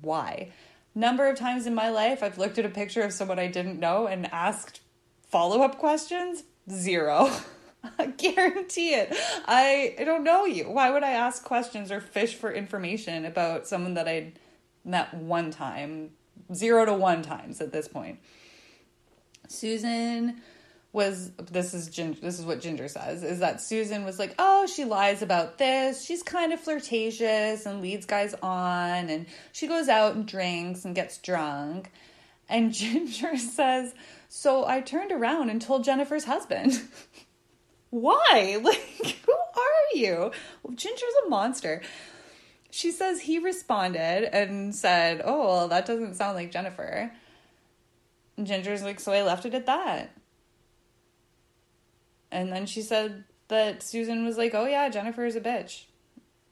[0.00, 0.52] Why?
[0.94, 3.78] Number of times in my life, I've looked at a picture of someone I didn't
[3.78, 4.80] know and asked
[5.28, 6.44] follow up questions.
[6.70, 7.30] Zero.
[7.98, 9.08] I guarantee it.
[9.46, 10.70] I, I don't know you.
[10.70, 14.38] Why would I ask questions or fish for information about someone that I'd
[14.84, 16.10] met one time?
[16.54, 18.20] Zero to one times at this point.
[19.48, 20.40] Susan
[20.96, 24.66] was this is Ginger, this is what Ginger says is that Susan was like, "Oh,
[24.66, 26.02] she lies about this.
[26.02, 30.94] She's kind of flirtatious and leads guys on and she goes out and drinks and
[30.94, 31.90] gets drunk."
[32.48, 33.94] And Ginger says,
[34.30, 36.80] "So I turned around and told Jennifer's husband."
[37.96, 38.58] Why?
[38.62, 40.30] Like, who are you?
[40.62, 41.82] Well, Ginger's a monster.
[42.70, 47.10] She says he responded and said, Oh, well, that doesn't sound like Jennifer.
[48.36, 50.10] And Ginger's like, So I left it at that.
[52.30, 55.84] And then she said that Susan was like, Oh, yeah, Jennifer is a bitch.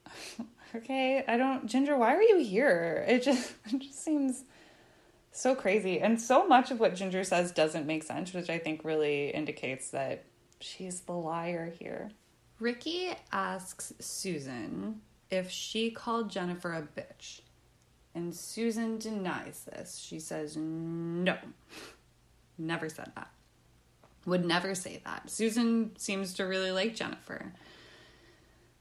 [0.77, 3.05] okay, I don't, Ginger, why are you here?
[3.07, 4.45] It just, it just seems
[5.31, 6.01] so crazy.
[6.01, 9.91] And so much of what Ginger says doesn't make sense, which I think really indicates
[9.91, 10.25] that
[10.61, 12.11] she's the liar here.
[12.61, 17.41] Ricki asks Susan if she called Jennifer a bitch.
[18.15, 19.99] And Susan denies this.
[19.99, 21.37] She says, no,
[22.57, 23.29] never said that.
[24.27, 25.29] Would never say that.
[25.29, 27.53] Susan seems to really like Jennifer.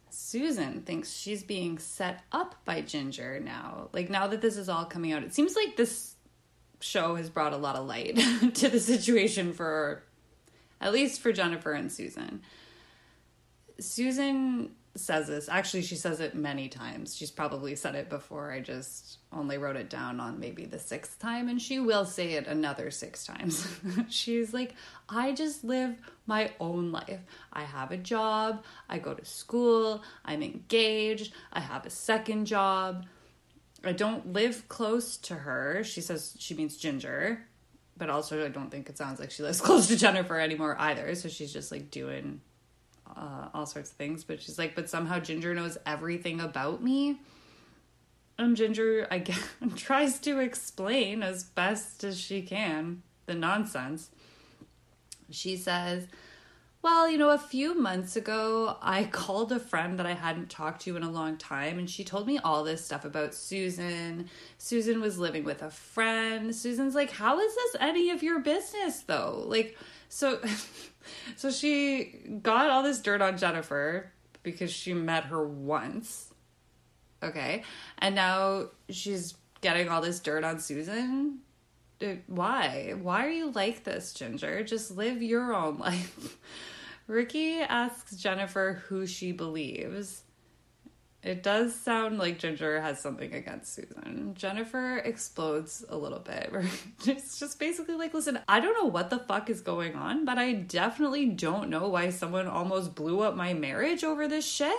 [0.09, 3.89] Susan thinks she's being set up by Ginger now.
[3.91, 6.15] Like, now that this is all coming out, it seems like this
[6.79, 8.15] show has brought a lot of light
[8.53, 10.03] to the situation for
[10.83, 12.41] at least for Jennifer and Susan.
[13.79, 15.47] Susan says this.
[15.47, 17.15] Actually, she says it many times.
[17.15, 18.51] She's probably said it before.
[18.51, 22.33] I just only wrote it down on maybe the sixth time, and she will say
[22.33, 23.65] it another six times.
[24.09, 24.75] She's like,
[25.07, 25.95] I just live
[26.27, 27.21] my own life.
[27.53, 33.05] I have a job, I go to school, I'm engaged, I have a second job.
[33.85, 35.83] I don't live close to her.
[35.83, 37.47] She says she means Ginger
[37.97, 41.13] but also I don't think it sounds like she lives close to Jennifer anymore either.
[41.15, 42.41] So she's just like doing
[43.15, 44.23] uh, all sorts of things.
[44.23, 47.19] But she's like, but somehow Ginger knows everything about me.
[48.37, 49.43] And Ginger, I guess,
[49.75, 54.09] tries to explain as best as she can the nonsense.
[55.29, 56.07] She says,
[56.83, 60.81] well, you know, a few months ago, I called a friend that I hadn't talked
[60.81, 64.29] to in a long time, and she told me all this stuff about Susan.
[64.57, 66.53] Susan was living with a friend.
[66.53, 69.43] Susan's like, How is this any of your business, though?
[69.47, 69.77] Like,
[70.09, 70.39] so,
[71.37, 74.11] so she got all this dirt on Jennifer
[74.43, 76.33] because she met her once.
[77.23, 77.63] Okay.
[77.99, 81.39] And now she's getting all this dirt on Susan
[82.03, 82.93] uh, why?
[83.01, 84.63] Why are you like this, Ginger?
[84.63, 86.37] Just live your own life.
[87.07, 90.23] Ricki asks Jennifer who she believes.
[91.23, 94.33] It does sound like Ginger has something against Susan.
[94.35, 96.51] Jennifer explodes a little bit.
[97.05, 100.37] It's just basically like, listen, I don't know what the fuck is going on, but
[100.37, 104.77] I definitely don't know why someone almost blew up my marriage over this shit.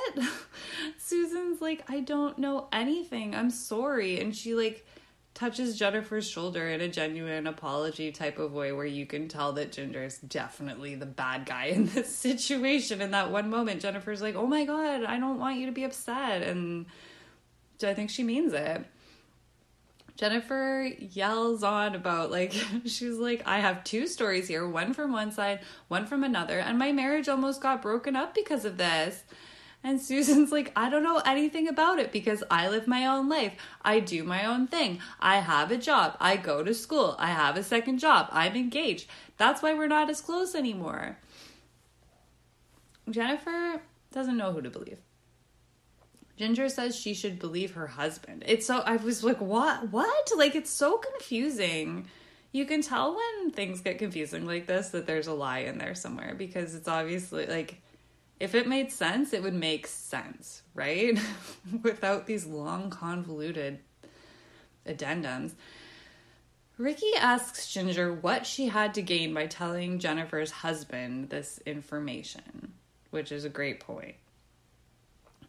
[0.99, 3.35] Susan's like, I don't know anything.
[3.35, 4.21] I'm sorry.
[4.21, 4.87] And she like
[5.35, 9.73] touches Jennifer's shoulder in a genuine apology type of way where you can tell that
[9.73, 13.01] Ginger is definitely the bad guy in this situation.
[13.01, 15.85] In that one moment, Jennifer's like, Oh my God, I don't want you to be
[15.85, 16.43] upset.
[16.43, 16.87] And
[17.83, 18.87] I think she means it.
[20.17, 22.53] Jennifer yells on about, like,
[22.85, 26.79] she's like, I have two stories here, one from one side, one from another, and
[26.79, 29.25] my marriage almost got broken up because of this.
[29.85, 33.53] And Susan's like, I don't know anything about it because I live my own life.
[33.83, 34.99] I do my own thing.
[35.21, 36.17] I have a job.
[36.19, 37.15] I go to school.
[37.19, 38.29] I have a second job.
[38.33, 39.09] I'm engaged.
[39.37, 41.19] That's why we're not as close anymore.
[43.11, 44.99] Jennifer doesn't know who to believe.
[46.39, 48.43] Ginger says she should believe her husband.
[48.47, 49.93] It's so I was like, what?
[49.93, 50.31] What?
[50.37, 52.09] Like it's so confusing.
[52.53, 55.95] You can tell when things get confusing like this that there's a lie in there
[55.95, 57.83] somewhere because it's obviously like
[58.45, 61.19] if it made sense, it would make sense, right?
[61.83, 63.79] Without these long, convoluted
[64.87, 65.53] addendums.
[66.77, 72.75] Ricki asks Ginger what she had to gain by telling Jennifer's husband this information,
[73.11, 74.17] which is a great point.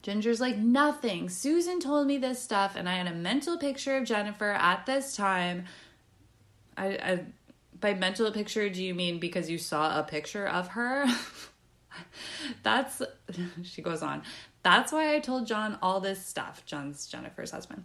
[0.02, 1.28] Ginger's like, nothing.
[1.28, 5.18] Susan told me this stuff, and I had a mental picture of Jennifer at this
[5.18, 5.66] time.
[6.78, 7.26] I, I
[7.82, 11.06] by mental picture, do you mean because you saw a picture of her?
[12.64, 13.02] That's,
[13.64, 14.24] she goes on,
[14.64, 16.66] that's why I told John all this stuff.
[16.66, 17.84] John's Jennifer's husband.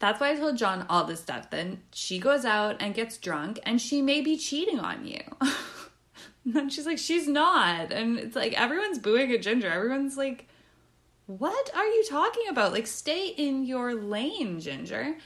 [0.00, 1.48] That's why I told John all this stuff.
[1.48, 5.22] Then she goes out and gets drunk and she may be cheating on you.
[6.54, 7.90] and she's like, she's not.
[7.90, 9.70] And it's like everyone's booing at Ginger.
[9.70, 10.46] Everyone's like,
[11.26, 12.72] what are you talking about?
[12.72, 15.16] Like, stay in your lane, Ginger.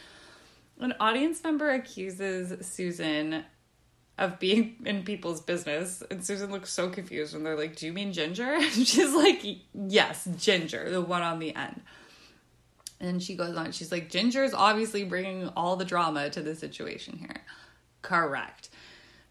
[0.79, 3.45] An audience member accuses Susan
[4.19, 6.03] of being in people's business.
[6.11, 8.53] And Susan looks so confused when they're like, Do you mean Ginger?
[8.59, 9.43] And she's like,
[9.73, 11.81] Yes, Ginger, the one on the end.
[13.01, 16.57] And she goes on, she's like, Ginger is obviously bringing all the drama to the
[16.57, 17.43] situation here.
[18.03, 18.71] Correct.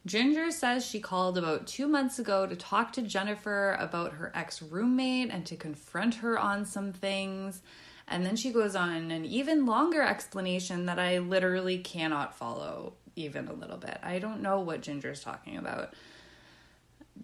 [0.05, 4.61] Ginger says she called about two months ago to talk to Jennifer about her ex
[4.61, 7.61] roommate and to confront her on some things.
[8.07, 13.47] And then she goes on an even longer explanation that I literally cannot follow even
[13.47, 13.97] a little bit.
[14.03, 15.93] I don't know what Ginger's talking about.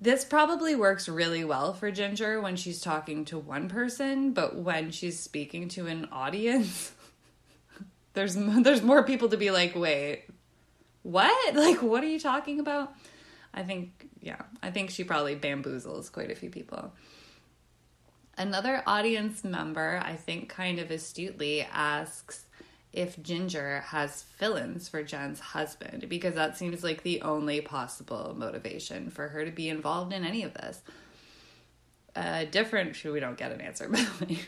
[0.01, 4.91] This probably works really well for Ginger when she's talking to one person, but when
[4.91, 6.91] she's speaking to an audience,
[8.13, 10.25] there's there's more people to be like, "Wait,
[11.03, 11.55] what?
[11.55, 12.93] Like what are you talking about?"
[13.53, 16.91] I think yeah, I think she probably bamboozles quite a few people.
[18.35, 22.45] Another audience member, I think kind of astutely asks
[22.93, 29.09] if Ginger has fill-ins for Jen's husband because that seems like the only possible motivation
[29.09, 30.81] for her to be involved in any of this.
[32.15, 34.39] Uh, different, we don't get an answer, by the way.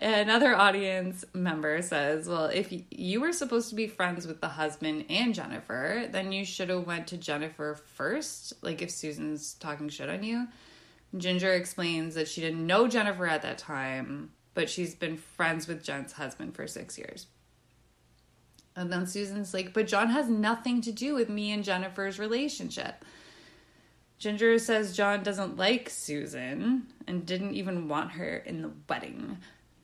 [0.00, 5.04] Another audience member says, "Well, if you were supposed to be friends with the husband
[5.10, 8.54] and Jennifer, then you should have went to Jennifer first.
[8.62, 10.48] Like if Susan's talking shit on you."
[11.16, 15.84] Ginger explains that she didn't know Jennifer at that time, but she's been friends with
[15.84, 17.26] Jen's husband for six years.
[18.74, 23.04] And then Susan's like, but John has nothing to do with me and Jennifer's relationship.
[24.18, 29.36] Ginger says John doesn't like Susan and didn't even want her in the wedding.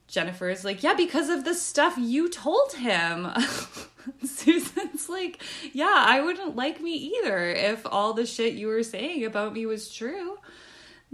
[0.08, 3.28] Jennifer is like, yeah, because of the stuff you told him.
[4.24, 5.42] Susan's like,
[5.74, 9.66] yeah, I wouldn't like me either if all the shit you were saying about me
[9.66, 10.38] was true.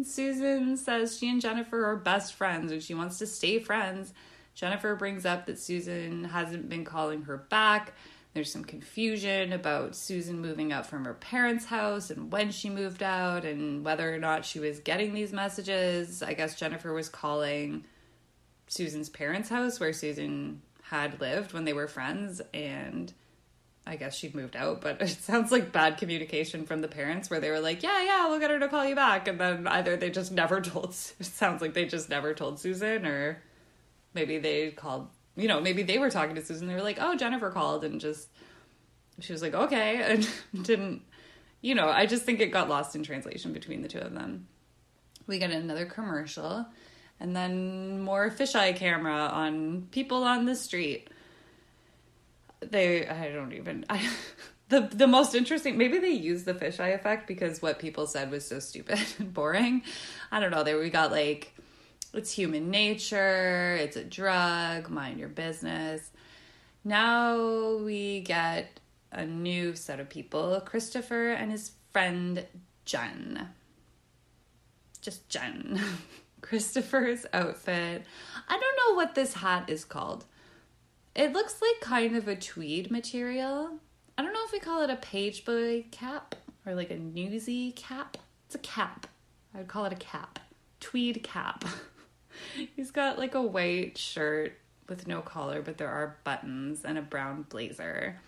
[0.04, 4.12] Susan says she and Jennifer are best friends and she wants to stay friends.
[4.54, 7.94] Jennifer brings up that Susan hasn't been calling her back.
[8.34, 13.02] There's some confusion about Susan moving out from her parents' house and when she moved
[13.02, 16.22] out and whether or not she was getting these messages.
[16.22, 17.84] I guess Jennifer was calling
[18.66, 23.12] Susan's parents' house where Susan had lived when they were friends and
[23.88, 27.40] I guess she'd moved out, but it sounds like bad communication from the parents where
[27.40, 29.26] they were like, yeah, yeah, we'll get her to call you back.
[29.26, 33.06] And then either they just never told, it sounds like they just never told Susan,
[33.06, 33.42] or
[34.14, 36.68] maybe they called, you know, maybe they were talking to Susan.
[36.68, 38.28] They were like, oh, Jennifer called and just,
[39.20, 40.28] she was like, okay, and
[40.64, 41.02] didn't,
[41.62, 44.46] you know, I just think it got lost in translation between the two of them.
[45.26, 46.66] We get another commercial
[47.20, 51.10] and then more fisheye camera on people on the street
[52.60, 54.08] they I don't even I
[54.68, 58.46] the the most interesting maybe they use the fisheye effect because what people said was
[58.46, 59.82] so stupid and boring.
[60.30, 60.62] I don't know.
[60.62, 61.54] There we got like
[62.14, 66.10] it's human nature, it's a drug, mind your business.
[66.84, 68.80] Now we get
[69.12, 72.46] a new set of people, Christopher and his friend
[72.84, 73.48] Jen.
[75.00, 75.80] Just Jen.
[76.40, 78.04] Christopher's outfit.
[78.48, 80.24] I don't know what this hat is called.
[81.18, 83.70] It looks like kind of a tweed material.
[84.16, 87.72] I don't know if we call it a page boy cap or like a newsy
[87.72, 88.16] cap.
[88.46, 89.08] It's a cap.
[89.52, 90.38] I would call it a cap.
[90.78, 91.64] Tweed cap.
[92.76, 94.52] He's got like a white shirt
[94.88, 98.20] with no collar, but there are buttons and a brown blazer.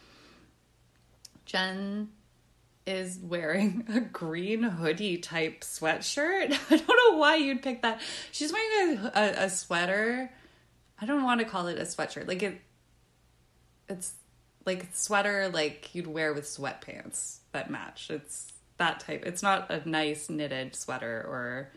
[1.47, 2.09] Jen
[2.89, 6.59] is wearing a green hoodie type sweatshirt.
[6.71, 8.01] I don't know why you'd pick that.
[8.33, 10.29] She's wearing a, a, a sweater.
[11.01, 12.27] I don't want to call it a sweatshirt.
[12.27, 12.61] Like it
[13.91, 14.15] it's
[14.65, 18.11] like sweater like you'd wear with sweatpants that match.
[18.11, 19.25] It's that type.
[19.27, 21.71] It's not a nice knitted sweater or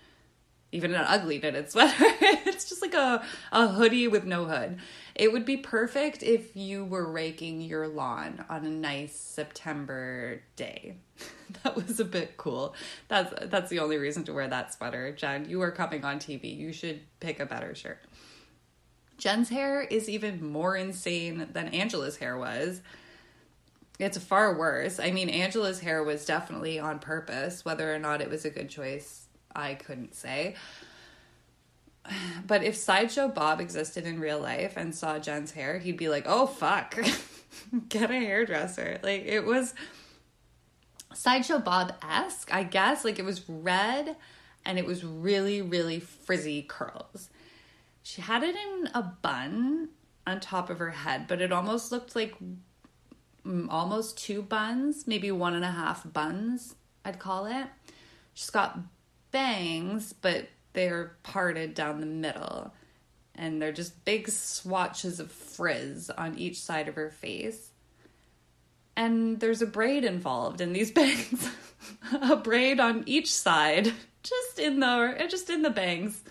[0.72, 1.94] even an ugly knitted sweater.
[2.00, 4.80] it's just like a, a hoodie with no hood.
[5.16, 10.96] It would be perfect if you were raking your lawn on a nice September day.
[11.64, 12.76] that was a bit cool.
[13.08, 15.12] That's that's the only reason to wear that sweater.
[15.12, 16.58] Jen, you are coming on TV.
[16.58, 18.00] You should pick a better shirt.
[19.18, 22.82] Jen's hair is even more insane than Angela's hair was.
[24.00, 25.00] it's far worse.
[25.00, 27.64] I mean, Angela's hair was definitely on purpose.
[27.64, 30.56] Whether or not it was a good choice, I couldn't say.
[32.46, 36.26] But if Sideshow Bob existed in real life and saw Jen's hair, he'd be like,
[36.28, 36.98] oh, fuck,
[37.90, 39.00] get a hairdresser.
[39.02, 39.74] Like, it was
[41.14, 43.06] Sideshow Bob esque, I guess.
[43.06, 44.18] Like, it was red
[44.66, 47.30] and it was really, really frizzy curls.
[48.04, 49.90] She had it in a bun
[50.28, 52.36] on top of her head, but it almost looked like
[53.46, 56.76] mm, almost two buns, maybe one and a half buns,
[57.06, 57.68] I'd call it.
[58.34, 58.78] She's got
[59.32, 62.74] bangs, but they're parted down the middle.
[63.36, 67.72] And they're just big swatches of frizz on each side of her face.
[68.96, 71.50] And there's a braid involved in these bangs.
[72.22, 73.94] a braid on each side,
[74.24, 76.22] just in the just in the bangs.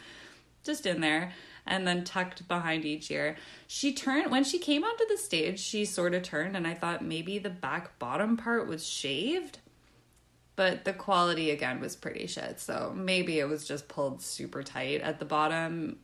[0.64, 1.33] Just in there
[1.66, 3.36] and then tucked behind each ear.
[3.66, 7.04] She turned when she came onto the stage, she sort of turned and I thought
[7.04, 9.58] maybe the back bottom part was shaved.
[10.54, 12.60] But the quality again was pretty shit.
[12.60, 15.98] So maybe it was just pulled super tight at the bottom.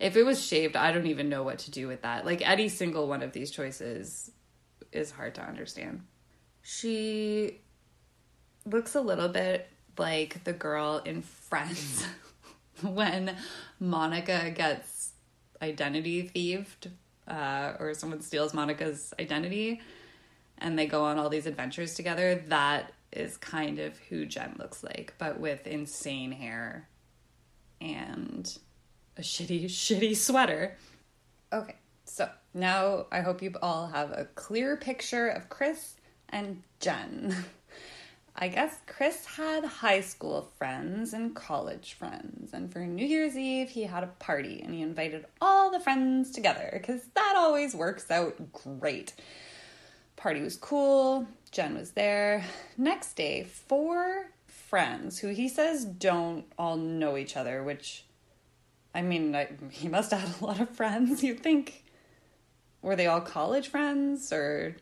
[0.00, 2.26] If it was shaved, I don't even know what to do with that.
[2.26, 4.30] Like any single one of these choices
[4.92, 6.02] is hard to understand.
[6.62, 7.60] She
[8.64, 12.06] looks a little bit like the girl in Friends
[12.82, 13.36] when
[13.80, 15.12] Monica gets
[15.60, 16.90] identity thieved
[17.26, 19.80] uh, or someone steals Monica's identity
[20.58, 24.82] and they go on all these adventures together, that is kind of who Jen looks
[24.82, 26.88] like, but with insane hair
[27.80, 28.58] and
[29.16, 30.76] a shitty, shitty sweater.
[31.52, 35.96] Okay, so now I hope you all have a clear picture of Chris
[36.28, 37.34] and Jen.
[38.40, 43.68] I guess Chris had high school friends and college friends, and for New Year's Eve,
[43.68, 48.08] he had a party and he invited all the friends together because that always works
[48.12, 49.12] out great.
[50.14, 52.44] Party was cool, Jen was there.
[52.76, 58.04] Next day, four friends who he says don't all know each other, which
[58.94, 61.22] I mean, I, he must have had a lot of friends.
[61.24, 61.84] You'd think,
[62.82, 64.76] were they all college friends or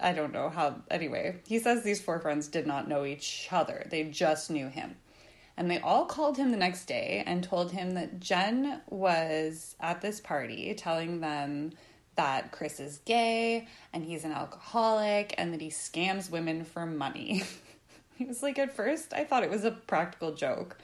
[0.00, 0.82] I don't know how.
[0.90, 4.96] Anyway, he says these four friends did not know each other, they just knew him.
[5.56, 10.00] And they all called him the next day and told him that Jen was at
[10.00, 11.72] this party telling them
[12.16, 17.42] that Chris is gay and he's an alcoholic and that he scams women for money.
[18.16, 20.78] he was like, at first, I thought it was a practical joke.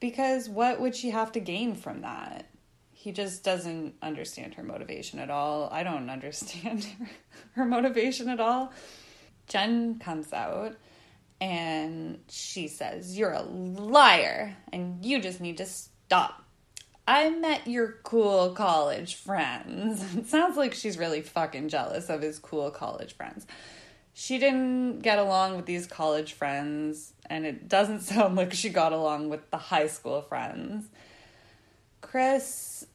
[0.00, 2.46] Because what would she have to gain from that?
[3.06, 5.68] He just doesn't understand her motivation at all.
[5.70, 7.08] I don't understand her,
[7.52, 8.72] her motivation at all.
[9.46, 10.74] Jen comes out
[11.40, 16.42] and she says, You're a liar and you just need to stop.
[17.06, 20.04] I met your cool college friends.
[20.16, 23.46] It sounds like she's really fucking jealous of his cool college friends.
[24.14, 28.92] She didn't get along with these college friends, and it doesn't sound like she got
[28.92, 30.88] along with the high school friends.
[32.00, 32.86] Chris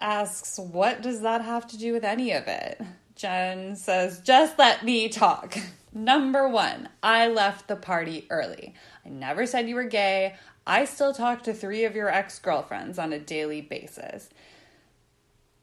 [0.00, 2.80] asks, What does that have to do with any of it?
[3.14, 5.58] Jen says, Just let me talk.
[5.92, 8.74] Number one, I left the party early.
[9.04, 10.36] I never said you were gay.
[10.66, 14.28] I still talk to three of your ex girlfriends on a daily basis.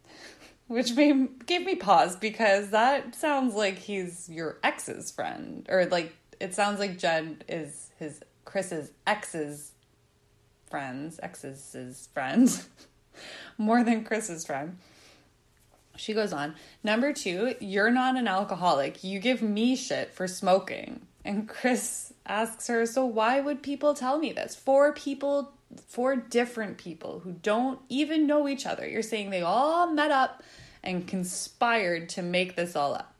[0.67, 5.65] Which made, gave me pause because that sounds like he's your ex's friend.
[5.69, 9.71] Or like, it sounds like Jen is his, Chris's ex's
[10.69, 12.67] friends, ex's friends.
[13.57, 14.77] more than Chris's friend.
[15.97, 19.03] She goes on, number two, you're not an alcoholic.
[19.03, 21.01] You give me shit for smoking.
[21.23, 24.55] And Chris asks her, so why would people tell me this?
[24.55, 25.53] Four people,
[25.87, 28.87] four different people who don't even know each other.
[28.87, 30.43] You're saying they all met up
[30.83, 33.13] and conspired to make this all up.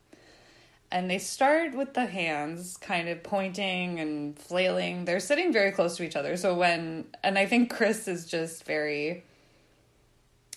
[0.90, 5.04] And they start with the hands kind of pointing and flailing.
[5.04, 6.36] They're sitting very close to each other.
[6.36, 9.24] So when, and I think Chris is just very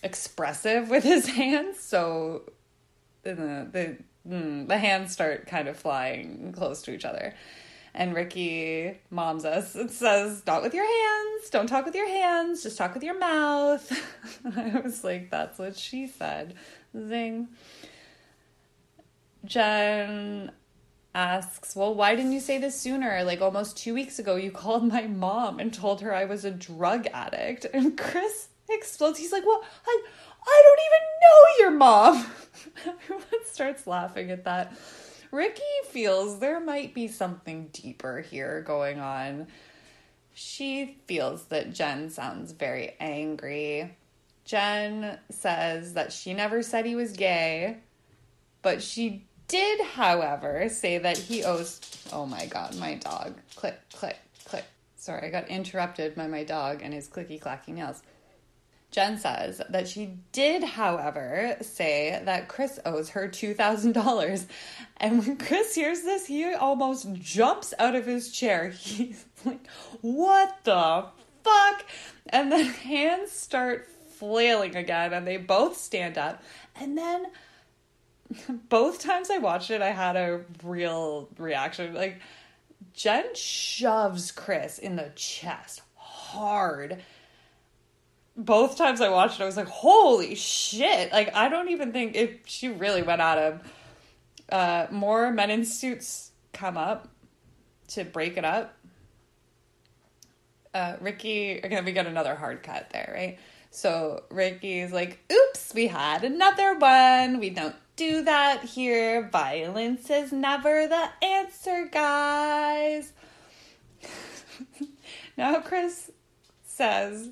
[0.03, 2.43] expressive with his hands, so
[3.23, 3.33] the
[3.71, 3.97] the
[4.27, 7.33] mm, the hands start kind of flying close to each other.
[7.93, 11.49] And Ricki moms us and says, Not with your hands.
[11.49, 12.63] Don't talk with your hands.
[12.63, 13.91] Just talk with your mouth.
[14.55, 16.55] I was like, That's what she said.
[16.95, 17.47] Zing.
[19.45, 20.51] Jen
[21.15, 23.23] asks, Well, why didn't you say this sooner?
[23.23, 26.51] Like almost two weeks ago, you called my mom and told her I was a
[26.51, 27.65] drug addict.
[27.73, 29.19] And Chris explodes.
[29.19, 30.01] He's like, Well, I,
[30.43, 32.25] I don't even know your mom.
[33.03, 34.73] Everyone starts laughing at that.
[35.31, 39.47] Ricki feels there might be something deeper here going on.
[40.33, 43.95] She feels that Jen sounds very angry.
[44.45, 47.77] Jen says that she never said he was gay,
[48.63, 51.81] But she did, however, say that he owes.
[52.11, 53.35] Oh my god, my dog.
[53.55, 54.65] Click, click, click.
[54.95, 58.01] Sorry, I got interrupted by my dog and his clicky clacky nails.
[58.91, 64.45] Jen says that she did, however, say that Chris owes her $2,000.
[64.97, 68.69] And when Chris hears this, he almost jumps out of his chair.
[68.79, 69.67] He's like,
[70.01, 71.05] What the
[71.43, 71.85] fuck?
[72.27, 73.87] And then hands start
[74.17, 76.43] flailing again, and they both stand up.
[76.75, 77.27] And then
[78.69, 81.93] both times I watched it, I had a real reaction.
[81.93, 82.19] Like,
[82.93, 87.01] Jen shoves Chris in the chest hard
[88.39, 91.11] both times I watched it, I was like, holy shit.
[91.11, 93.61] Like, I don't even think if she really went at him.
[94.49, 97.09] Uh, more men in suits come up
[97.89, 98.73] to break it up.
[100.73, 103.39] Uh, Ricki, again, we got another hard cut there, right?
[103.71, 107.39] So Ricki's like, oops, we had another one.
[107.39, 109.27] We don't do that here.
[109.29, 113.11] Violence is never the answer, guys.
[115.37, 116.09] now Chris
[116.65, 117.31] says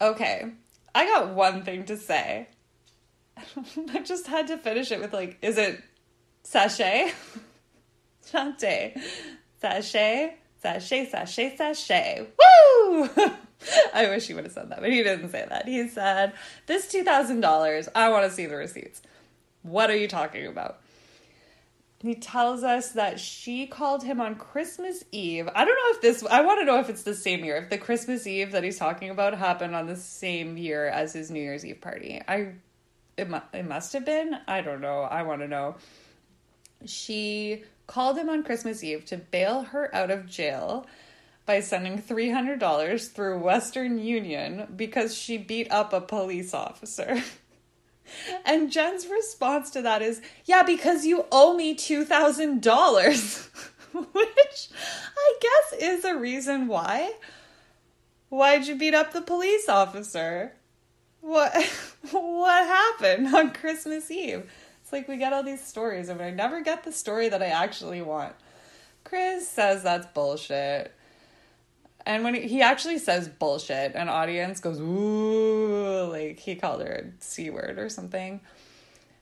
[0.00, 0.52] Okay,
[0.94, 2.48] I got one thing to say.
[3.92, 5.82] I just had to finish it with like, is it
[6.42, 7.12] sachet?
[8.20, 8.96] Sachet.
[9.60, 10.34] Sachet.
[10.60, 12.26] Sachet, sachet, sachet.
[12.38, 13.08] Woo!
[13.94, 15.66] I wish he would have said that, but he didn't say that.
[15.68, 16.32] He said,
[16.66, 19.02] This $2,000, I want to see the receipts.
[19.62, 20.80] What are you talking about?
[22.00, 25.48] He tells us that she called him on Christmas Eve.
[25.52, 27.70] I don't know if this, I want to know if it's the same year, if
[27.70, 31.40] the Christmas Eve that he's talking about happened on the same year as his New
[31.40, 32.22] Year's Eve party.
[32.28, 32.52] I,
[33.16, 34.38] it, it must have been.
[34.46, 35.02] I don't know.
[35.02, 35.74] I want to know.
[36.86, 40.86] She called him on Christmas Eve to bail her out of jail
[41.46, 47.20] by sending $300 through Western Union because she beat up a police officer.
[48.44, 53.48] And Jen's response to that is, yeah, because you owe me $2,000,
[54.12, 54.68] which
[55.16, 57.12] I guess is a reason why.
[58.28, 60.52] Why'd you beat up the police officer?
[61.20, 61.54] What
[62.10, 64.50] what happened on Christmas Eve?
[64.82, 67.46] It's like we get all these stories and I never get the story that I
[67.46, 68.34] actually want.
[69.04, 70.94] Chris says that's bullshit.
[72.06, 77.22] And when he, actually says bullshit, an audience goes, ooh, like he called her a
[77.22, 78.40] C word or something.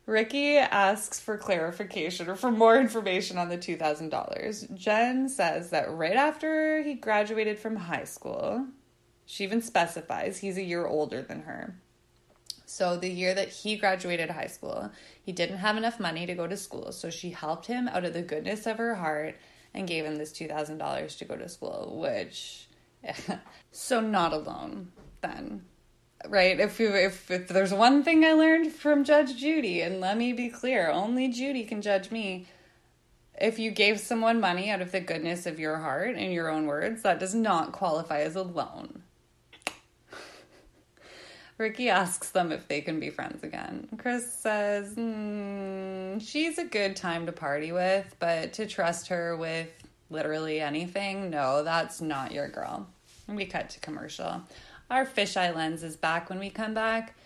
[0.07, 4.75] Ricki asks for clarification or for more information on the $2,000.
[4.77, 8.67] Jen says that right after he graduated from high school,
[9.25, 11.75] she even specifies he's a year older than her.
[12.67, 14.91] So, the year that he graduated high school,
[15.23, 16.93] he didn't have enough money to go to school.
[16.93, 19.37] So, she helped him out of the goodness of her heart
[19.73, 22.66] and gave him this $2,000 to go to school, which
[23.73, 25.63] so not alone then.
[26.29, 26.59] Right?
[26.59, 30.33] If, you, if if there's one thing I learned from Judge Judy, and let me
[30.33, 32.47] be clear, only Judy can judge me.
[33.39, 36.67] If you gave someone money out of the goodness of your heart, in your own
[36.67, 39.03] words, that does not qualify as a loan.
[41.59, 43.89] Ricki asks them if they can be friends again.
[43.99, 49.69] Chris says, mm, she's a good time to party with, but to trust her with
[50.09, 52.89] literally anything, no, that's not your girl.
[53.29, 54.43] We cut to commercial.
[54.91, 57.17] Our fisheye lens is back when we come back.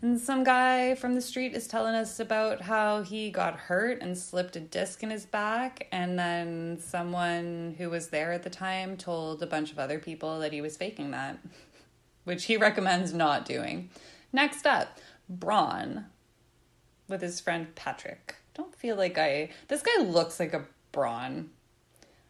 [0.00, 4.16] And some guy from the street is telling us about how he got hurt and
[4.16, 5.88] slipped a disc in his back.
[5.90, 10.38] And then someone who was there at the time told a bunch of other people
[10.38, 11.38] that he was faking that,
[12.24, 13.90] which he recommends not doing.
[14.32, 14.98] Next up,
[15.28, 16.06] Braun
[17.08, 18.36] with his friend Patrick.
[18.54, 19.50] Don't feel like I.
[19.66, 21.50] This guy looks like a Braun.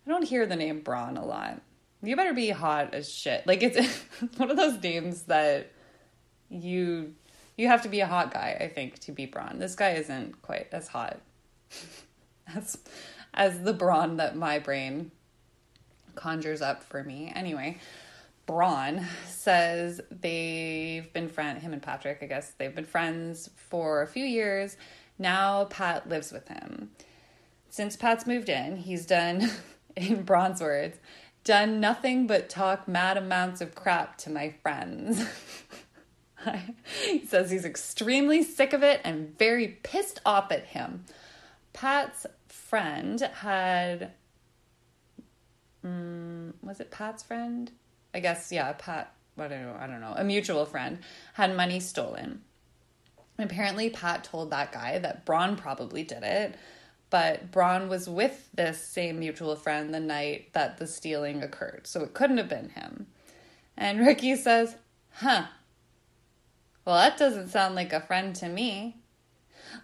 [0.07, 1.61] I don't hear the name Braun a lot.
[2.03, 3.47] You better be hot as shit.
[3.47, 3.79] Like it's
[4.37, 5.73] one of those names that
[6.49, 7.15] you
[7.57, 9.59] you have to be a hot guy, I think, to be Braun.
[9.59, 11.21] This guy isn't quite as hot
[12.55, 12.79] as
[13.35, 15.11] as the Braun that my brain
[16.15, 17.33] conjures up for me.
[17.35, 17.79] Anyway,
[18.47, 24.07] Braun says they've been friend him and Patrick, I guess they've been friends for a
[24.07, 24.77] few years.
[25.19, 26.91] Now Pat lives with him.
[27.71, 29.51] Since Pat's moved in, he's done
[29.97, 30.97] in Braun's words,
[31.49, 35.27] done nothing but talk mad amounts of crap to my friends.
[37.07, 41.07] he says he's extremely sick of it and very pissed off at him.
[41.73, 44.13] Pat's friend had.
[45.83, 47.73] Um, was it Pat's friend?
[48.13, 49.15] I guess, yeah, Pat.
[49.39, 49.77] I don't know.
[49.81, 50.13] I don't know.
[50.17, 50.99] A mutual friend
[51.33, 52.43] had money stolen.
[53.39, 56.57] Apparently, Pat told that guy that Braun probably did it
[57.11, 62.03] but Braun was with this same mutual friend the night that the stealing occurred, so
[62.03, 63.07] it couldn't have been him.
[63.77, 64.77] And Ricki says,
[65.13, 65.47] Huh.
[66.85, 68.97] Well, that doesn't sound like a friend to me.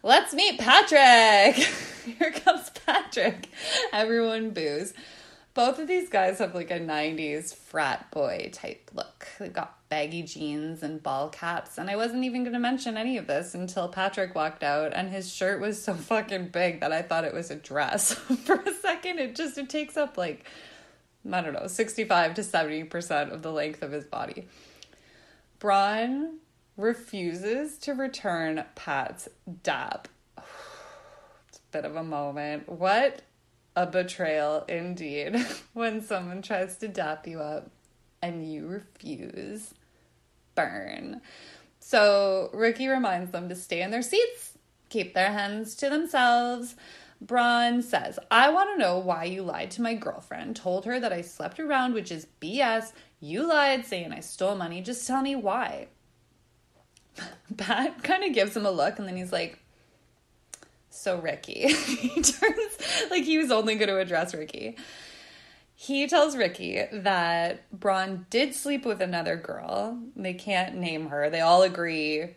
[0.03, 1.57] let's meet Patrick.
[2.19, 3.49] Here comes Patrick.
[3.93, 4.95] Everyone boos.
[5.55, 9.29] Both of these guys have like a 90s frat boy type look.
[9.39, 11.79] They got baggy jeans and ball caps.
[11.79, 15.09] And I wasn't even going to mention any of this until Patrick walked out and
[15.09, 18.13] his shirt was so fucking big that I thought it was a dress.
[18.45, 20.47] For a second, it just it takes up like
[21.33, 24.49] I don't know, 65 to 70% of the length of his body.
[25.61, 26.39] Braun
[26.77, 29.29] refuses to return Pat's
[29.63, 30.09] dap.
[31.49, 32.69] It's a bit of a moment.
[32.69, 33.23] What
[33.77, 35.37] a betrayal indeed
[35.73, 37.71] when someone tries to dap you up
[38.21, 39.73] and you refuse.
[40.55, 41.21] Burn.
[41.81, 44.57] So Ricki reminds them to stay in their seats,
[44.89, 46.77] keep their hands to themselves.
[47.21, 51.13] Braun says, I want to know why you lied to my girlfriend, told her that
[51.13, 52.93] I slept around, which is BS.
[53.21, 54.83] You lied saying I stole money.
[54.83, 55.89] Just tell me why.
[57.57, 59.59] Pat kind of gives him a look and then he's like,
[60.91, 61.69] So, Ricki.
[61.73, 62.79] he turns
[63.11, 64.77] like he was only going to address Ricki.
[65.85, 69.99] He tells Ricki that Braun did sleep with another girl.
[70.17, 71.29] They can't name her.
[71.29, 72.37] They all agree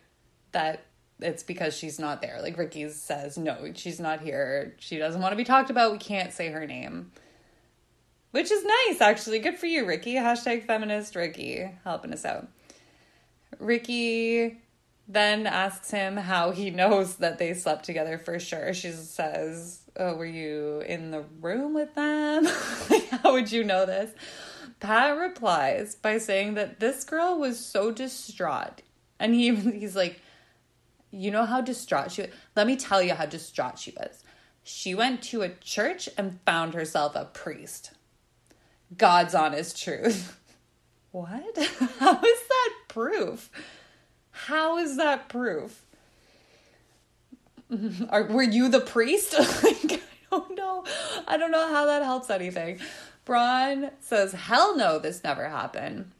[0.52, 0.84] that
[1.18, 2.42] it's because she's not there.
[2.42, 4.74] Like Ricki says, no, she's not here.
[4.80, 5.92] She doesn't want to be talked about.
[5.92, 7.10] We can't say her name.
[8.32, 9.38] Which is nice, actually.
[9.38, 10.16] Good for you, Ricki.
[10.16, 12.48] Hashtag feminist Ricki helping us out.
[13.58, 14.58] Ricki
[15.08, 18.74] then asks him how he knows that they slept together for sure.
[18.74, 22.44] She says, Oh, were you in the room with them?
[23.10, 24.12] how would you know this?
[24.78, 28.82] Pat replies by saying that this girl was so distraught.
[29.18, 30.20] And he he's like,
[31.10, 32.30] You know how distraught she was?
[32.54, 34.22] Let me tell you how distraught she was.
[34.62, 37.92] She went to a church and found herself a priest.
[38.96, 40.38] God's honest truth.
[41.10, 41.56] what?
[41.98, 43.50] How is that proof?
[44.30, 45.82] How is that proof?
[48.10, 49.34] Are, were you the priest?
[49.62, 50.02] like,
[50.32, 50.84] I don't know.
[51.26, 52.80] I don't know how that helps anything.
[53.24, 56.10] Braun says, hell no, this never happened.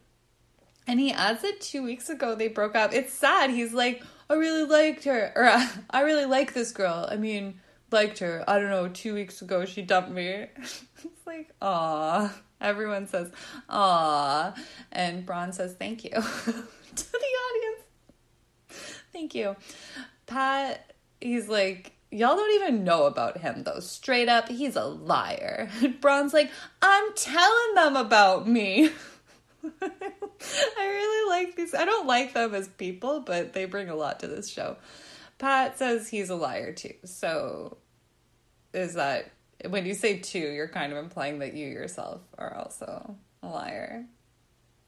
[0.86, 2.92] And he adds that two weeks ago they broke up.
[2.92, 3.50] It's sad.
[3.50, 5.32] He's like, I really liked her.
[5.34, 5.44] Or
[5.90, 7.08] I really like this girl.
[7.10, 8.44] I mean, liked her.
[8.48, 10.46] I don't know, two weeks ago she dumped me.
[10.56, 12.34] it's like, aw.
[12.60, 13.30] Everyone says,
[13.68, 14.54] aw.
[14.90, 17.84] And Braun says, thank you to the audience.
[19.12, 19.56] Thank you.
[20.26, 23.80] Pat, he's like, y'all don't even know about him though.
[23.80, 25.70] Straight up, he's a liar.
[26.00, 26.50] Braun's like,
[26.82, 28.90] I'm telling them about me.
[29.82, 31.74] I really like these.
[31.74, 34.76] I don't like them as people, but they bring a lot to this show.
[35.38, 36.94] Pat says he's a liar too.
[37.04, 37.78] So
[38.72, 39.30] is that
[39.68, 44.04] when you say two, you're kind of implying that you yourself are also a liar.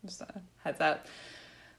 [0.05, 1.07] Just a heads up.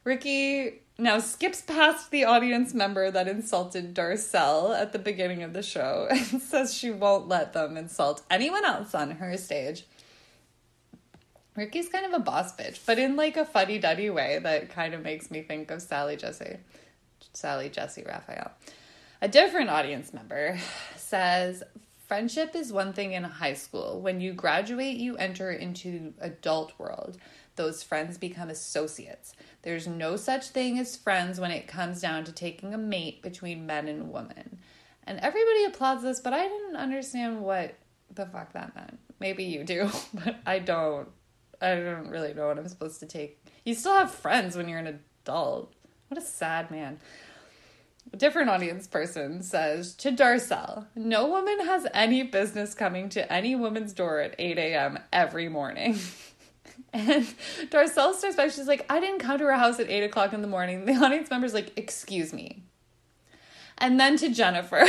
[0.03, 5.63] Ricki now skips past the audience member that insulted Darcel at the beginning of the
[5.63, 9.85] show and says she won't let them insult anyone else on her stage.
[11.55, 14.93] Ricki's kind of a boss bitch, but in like a fuddy duddy way that kind
[14.93, 16.57] of makes me think of Sally Jessy.
[17.33, 18.51] Sally Jessy Raphael.
[19.21, 20.57] A different audience member
[20.95, 21.63] says
[22.07, 23.99] friendship is one thing in high school.
[24.01, 27.17] When you graduate, you enter into adult world.
[27.55, 29.33] Those friends become associates.
[29.61, 33.65] There's no such thing as friends when it comes down to taking a mate between
[33.65, 34.59] men and women.
[35.05, 37.75] And everybody applauds this, but I didn't understand what
[38.13, 38.99] the fuck that meant.
[39.19, 41.09] Maybe you do, but I don't.
[41.61, 43.43] I don't really know what I'm supposed to take.
[43.65, 45.73] You still have friends when you're an adult.
[46.07, 46.99] What a sad man.
[48.11, 53.55] A different audience person says to Darcel, No woman has any business coming to any
[53.55, 54.99] woman's door at 8 a.m.
[55.13, 55.99] every morning.
[56.93, 57.25] and
[57.69, 60.41] Darcel starts by, she's like, I didn't come to her house at 8 o'clock in
[60.41, 60.85] the morning.
[60.85, 62.63] The audience member's like, Excuse me.
[63.77, 64.85] And then to Jennifer,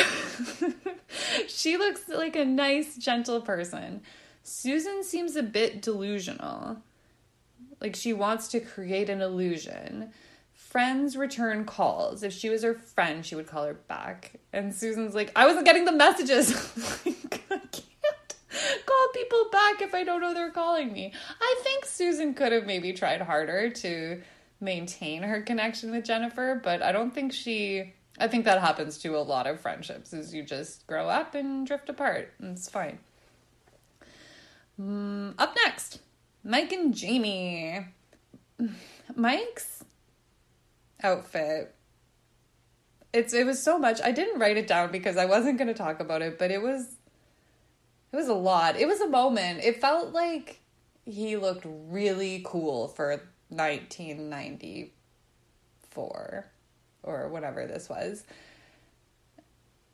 [1.48, 4.02] she looks like a nice, gentle person.
[4.42, 6.78] Susan seems a bit delusional.
[7.80, 10.10] Like she wants to create an illusion.
[10.52, 12.22] Friends return calls.
[12.22, 14.32] If she was her friend, she would call her back.
[14.52, 16.52] And Susan's like, I wasn't getting the messages.
[17.30, 17.91] Can't
[18.86, 21.12] call people back if I don't know they're calling me.
[21.40, 24.22] I think Susan could have maybe tried harder to
[24.60, 29.16] maintain her connection with Jennifer, but I don't think she I think that happens to
[29.16, 32.32] a lot of friendships is you just grow up and drift apart.
[32.38, 32.98] And it's fine.
[34.80, 36.00] Mm, up next,
[36.44, 37.86] Mike and Jamie.
[39.16, 39.84] Mike's
[41.02, 41.74] outfit.
[43.12, 44.00] It's it was so much.
[44.02, 46.62] I didn't write it down because I wasn't going to talk about it, but it
[46.62, 46.96] was
[48.12, 48.76] it was a lot.
[48.76, 49.64] It was a moment.
[49.64, 50.60] It felt like
[51.04, 56.46] he looked really cool for 1994
[57.02, 58.24] or whatever this was.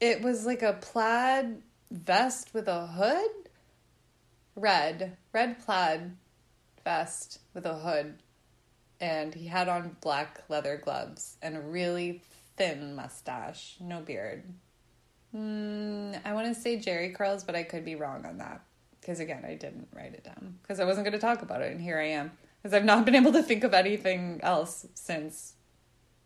[0.00, 1.60] it was like a plaid
[1.90, 3.30] vest with a hood.
[4.54, 6.16] Red, red plaid
[6.84, 8.14] vest with a hood.
[9.00, 12.22] And he had on black leather gloves and a really
[12.56, 14.42] thin mustache, no beard.
[15.34, 18.62] Mm, I want to say Jerry curls, but I could be wrong on that.
[19.00, 21.72] Because again, I didn't write it down because I wasn't going to talk about it,
[21.72, 22.32] and here I am.
[22.62, 25.54] Because I've not been able to think of anything else since.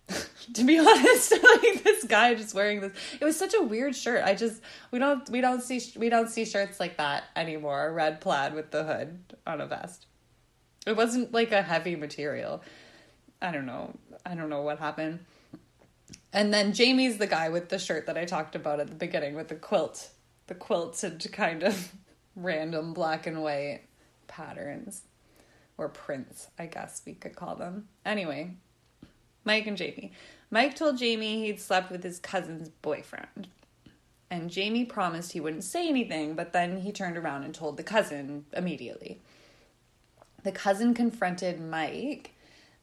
[0.54, 1.32] to be honest,
[1.62, 4.24] like this guy just wearing this, it was such a weird shirt.
[4.24, 7.92] I just we don't we don't see we don't see shirts like that anymore.
[7.92, 10.06] Red plaid with the hood on a vest.
[10.86, 12.62] It wasn't like a heavy material.
[13.40, 13.94] I don't know.
[14.26, 15.20] I don't know what happened.
[16.32, 19.34] And then Jamie's the guy with the shirt that I talked about at the beginning
[19.34, 20.10] with the quilt,
[20.46, 21.92] the quilted kind of
[22.36, 23.82] random black and white
[24.28, 25.02] patterns
[25.76, 27.88] or prints, I guess we could call them.
[28.04, 28.56] Anyway,
[29.44, 30.12] Mike and Jamie.
[30.50, 33.48] Mike told Jamie he'd slept with his cousin's boyfriend.
[34.30, 37.82] And Jamie promised he wouldn't say anything, but then he turned around and told the
[37.82, 39.20] cousin immediately.
[40.42, 42.34] The cousin confronted Mike.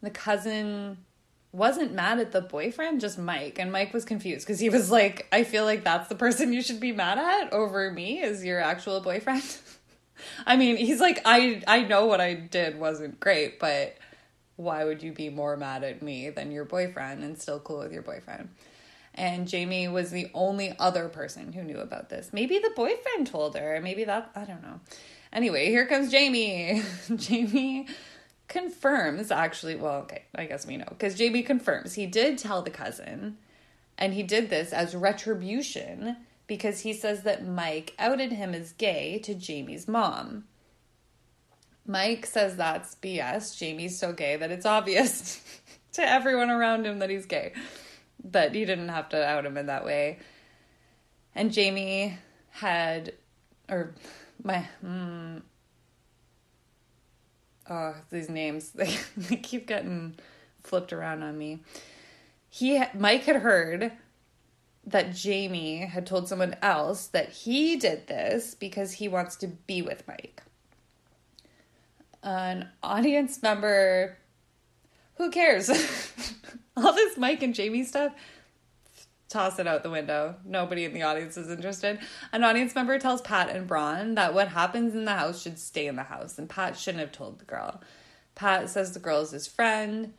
[0.02, 0.98] The cousin
[1.52, 3.58] wasn't mad at the boyfriend, just Mike.
[3.60, 6.62] And Mike was confused because he was like, I feel like that's the person you
[6.62, 9.58] should be mad at over me is your actual boyfriend.
[10.46, 13.98] I mean, he's like, I I know what I did wasn't great, but
[14.58, 17.94] why would you be more mad at me than your boyfriend and still cool with
[17.94, 18.50] your boyfriend?
[19.16, 22.32] And Jamie was the only other person who knew about this.
[22.32, 23.80] Maybe the boyfriend told her.
[23.82, 24.80] Maybe that, I don't know.
[25.34, 26.84] Anyway, here comes Jamie.
[27.16, 27.88] Jamie
[28.50, 32.70] confirms actually well okay i guess we know because jamie confirms he did tell the
[32.70, 33.38] cousin
[33.98, 39.20] and he did this as retribution because he says that mike outed him as gay
[39.20, 40.44] to jamie's mom.
[41.86, 45.42] Mike says that's bs jamie's so gay that it's obvious
[45.94, 47.54] to everyone around him that he's gay
[48.24, 50.20] but he didn't have to out him in that way.
[51.36, 52.18] And jamie
[52.52, 53.14] had
[53.70, 53.94] or
[54.44, 55.42] my mm,
[57.70, 60.16] oh, these names they, they keep getting
[60.64, 61.60] flipped around on me.
[62.50, 63.92] He Mike had heard
[64.86, 69.82] that Jamie had told someone else that he did this because he wants to be
[69.82, 70.42] with Mike.
[72.24, 74.18] An audience member
[75.16, 75.70] who cares?
[76.78, 78.14] All this Mike and Jamie stuff
[79.30, 80.36] toss it out the window.
[80.44, 82.00] Nobody in the audience is interested.
[82.32, 85.88] An audience member tells Pat and Braun that what happens in the house should stay
[85.88, 87.82] in the house, and Pat shouldn't have told the girl.
[88.36, 90.14] Pat says the girl is his friend.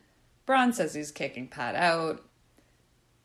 [0.45, 2.23] Braun says he's kicking Pat out.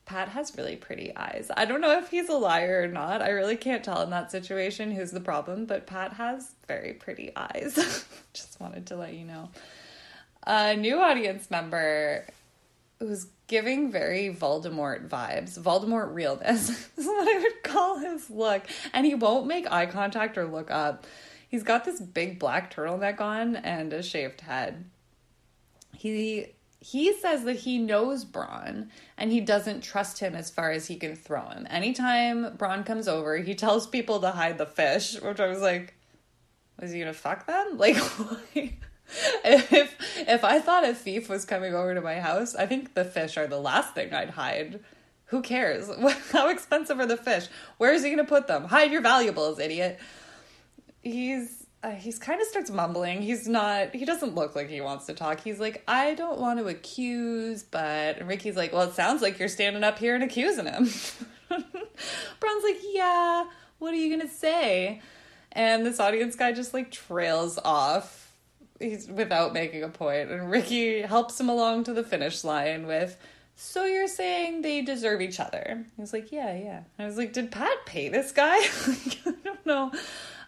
[0.07, 1.51] Pat has really pretty eyes.
[1.57, 3.23] I don't know if he's a liar or not.
[3.23, 7.33] I really can't tell in that situation who's the problem, but Pat has very pretty
[7.35, 7.75] eyes.
[8.33, 9.51] Just wanted to let you know.
[10.47, 12.25] A new audience member
[12.99, 15.59] who's giving very Voldemort vibes.
[15.59, 18.63] Voldemort realness is what I would call his look.
[18.93, 21.07] And he won't make eye contact or look up.
[21.49, 24.85] He's got this big black turtleneck on and a shaved head.
[25.95, 30.87] He he says that he knows Braun and he doesn't trust him as far as
[30.87, 31.67] he can throw him.
[31.69, 35.95] Anytime Braun comes over, he tells people to hide the fish, which I was like,
[36.79, 37.79] was he gonna fuck them?
[37.79, 37.97] Like,
[39.45, 39.97] if
[40.29, 43.37] if I thought a thief was coming over to my house, I think the fish
[43.37, 44.81] are the last thing I'd hide.
[45.27, 45.91] Who cares?
[46.33, 47.49] How expensive are the fish?
[47.79, 48.65] Where is he going to put them?
[48.65, 49.99] Hide your valuables, idiot.
[51.03, 53.23] He's uh, he's kind of starts mumbling.
[53.23, 53.95] He's not.
[53.95, 55.41] He doesn't look like he wants to talk.
[55.41, 59.39] He's like, I don't want to accuse, but and Ricki's like, well, it sounds like
[59.39, 60.89] you're standing up here and accusing him.
[61.49, 63.45] Braun's like, yeah.
[63.79, 65.01] What are you gonna say?
[65.53, 68.26] And this audience guy just like trails off
[68.79, 73.17] he's without making a point, and Ricki helps him along to the finish line with,
[73.55, 77.51] "So you're saying they deserve each other?" He's like, "Yeah, yeah." I was like, "Did
[77.51, 78.57] Pat pay this guy?"
[79.27, 79.93] I don't know.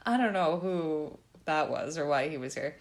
[0.04, 2.76] I don't know who that was or why he was here.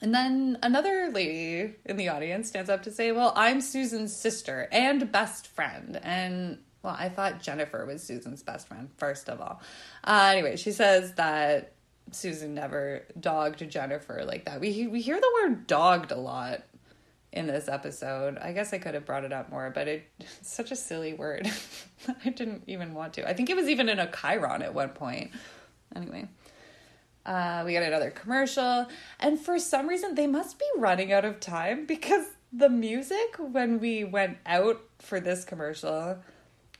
[0.00, 4.68] And then another lady in the audience stands up to say, Well, I'm Susan's sister
[4.70, 5.98] and best friend.
[6.02, 9.60] And well, I thought Jennifer was Susan's best friend, first of all.
[10.04, 11.72] Uh, anyway, she says that
[12.12, 14.60] Susan never dogged Jennifer like that.
[14.60, 16.62] We we hear the word dogged a lot
[17.32, 18.38] in this episode.
[18.38, 21.12] I guess I could have brought it up more, but it, it's such a silly
[21.12, 21.50] word.
[22.24, 23.28] I didn't even want to.
[23.28, 25.32] I think it was even in a Chiron at one point.
[25.94, 26.28] Anyway,
[27.24, 28.86] uh, we got another commercial,
[29.20, 33.80] and for some reason they must be running out of time because the music when
[33.80, 36.18] we went out for this commercial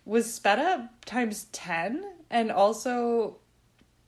[0.04, 3.36] was sped up times 10 and also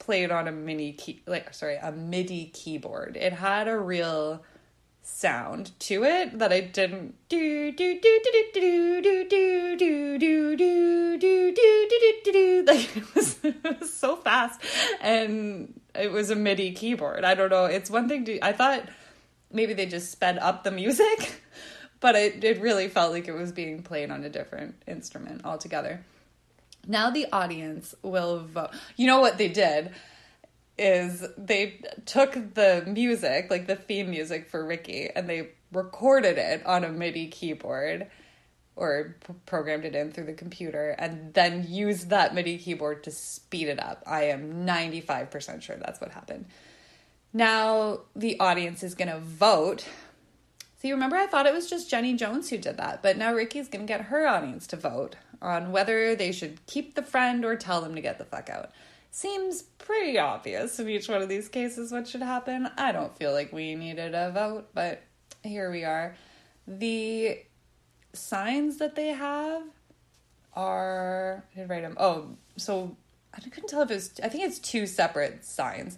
[0.09, 4.43] played on a mini key like sorry a midi keyboard it had a real
[5.03, 10.57] sound to it that I didn't do do do do do do do do do
[10.57, 14.59] do do do do do like it was, it was so fast
[14.99, 17.23] and it was a MIDI keyboard.
[17.23, 17.65] I don't know.
[17.65, 18.89] It's one thing to I thought
[19.51, 21.43] maybe they just sped up the music,
[21.99, 26.03] but it it really felt like it was being played on a different instrument altogether.
[26.89, 28.71] Now the audience will vote.
[28.97, 29.91] You know what they did?
[30.79, 36.65] is they took the music, like the theme music for Ricki, and they recorded it
[36.65, 38.07] on a MIDI keyboard
[38.75, 43.67] or programmed it in through the computer and then used that MIDI keyboard to speed
[43.67, 44.01] it up.
[44.07, 46.45] I am 95% sure that's what happened.
[47.33, 49.85] Now the audience is going to vote.
[50.79, 53.67] See, remember I thought it was just Jenny Jones who did that, but now Ricki's
[53.67, 57.81] to get her audience to vote on whether they should keep the friend or tell
[57.81, 58.71] them to get the fuck out
[59.11, 62.69] seems pretty obvious in each one of these cases what should happen.
[62.77, 65.01] I don't feel like we needed a vote, but
[65.43, 66.15] here we are.
[66.67, 67.39] The
[68.13, 69.63] signs that they have
[70.53, 71.95] are I did write them.
[71.99, 72.95] Oh, so
[73.33, 74.11] I couldn't tell if it was.
[74.23, 75.97] I think it's two separate signs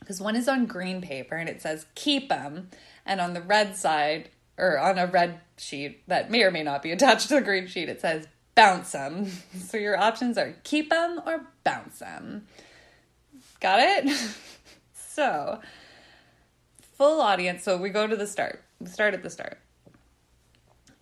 [0.00, 2.70] because one is on green paper and it says keep them,
[3.10, 6.80] and on the red side or on a red sheet that may or may not
[6.80, 9.26] be attached to the green sheet, it says bounce them.
[9.58, 12.46] So your options are keep them or bounce them.
[13.58, 14.16] Got it?
[14.94, 15.60] so,
[16.96, 17.64] full audience.
[17.64, 18.62] So we go to the start.
[18.78, 19.58] We start at the start.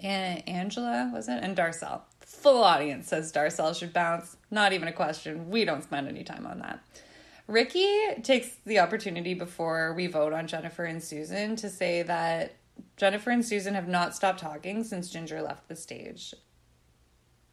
[0.00, 1.40] And Angela, was it?
[1.42, 2.00] And Darcel.
[2.20, 4.36] Full audience says Darcel should bounce.
[4.50, 5.50] Not even a question.
[5.50, 6.80] We don't spend any time on that.
[7.48, 12.54] Ricki takes the opportunity before we vote on Jennifer and Susan to say that
[12.96, 16.34] Jennifer and Susan have not stopped talking since Ginger left the stage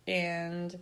[0.07, 0.77] and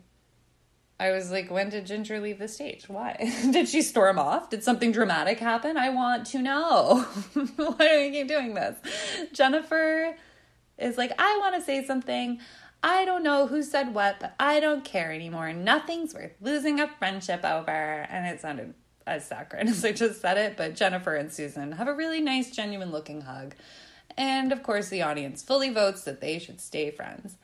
[1.00, 2.88] I was like, when did Ginger leave the stage?
[2.88, 3.16] Why?
[3.52, 4.50] did she storm off?
[4.50, 5.78] Did something dramatic happen?
[5.78, 7.06] I want to know.
[7.56, 8.78] Why are you keep doing this?
[9.34, 10.16] Jennifer
[10.78, 12.40] is like, I want to say something.
[12.82, 15.54] I don't know who said what, but I don't care anymore.
[15.54, 17.72] Nothing's worth losing a friendship over.
[17.72, 18.74] And it sounded
[19.06, 22.52] as saccharine as I just said it, but Jennifer and Susan have a really nice,
[22.52, 23.56] genuine looking hug.
[24.18, 27.36] And of course, the audience fully votes that they should stay friends.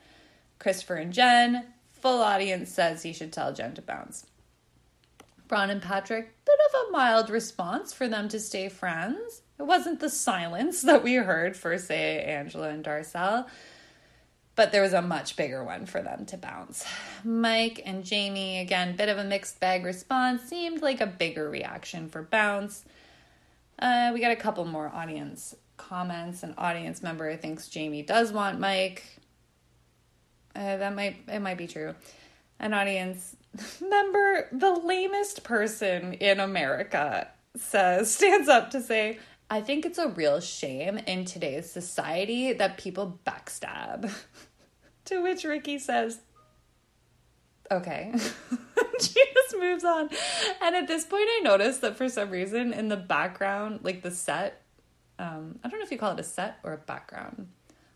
[0.60, 4.26] Christopher and Jen, full audience says he should tell Jen to bounce.
[5.48, 9.42] Braun and Patrick, bit of a mild response for them to stay friends.
[9.58, 13.48] It wasn't the silence that we heard for, say, Angela and Darcel,
[14.60, 16.86] but there was a much bigger one for them to bounce.
[17.24, 22.10] Mike and Jamie, again, bit of a mixed bag response, seemed like a bigger reaction
[22.10, 22.84] for bounce.
[23.82, 26.44] Uh, we got a couple more audience comments.
[26.44, 29.06] An audience member thinks Jamie does want Mike.
[30.54, 31.96] Uh, that might it might be true.
[32.60, 33.38] An audience
[33.82, 40.10] member, the lamest person in America, says stands up to say, "I think it's a
[40.10, 44.14] real shame in today's society that people backstab."
[45.10, 46.22] to which Ricki says,
[47.70, 48.14] "Okay."
[49.02, 50.10] she just moves on.
[50.62, 54.12] And at this point, I noticed that for some reason in the background, like the
[54.12, 54.62] set,
[55.18, 57.48] um, I don't know if you call it a set or a background.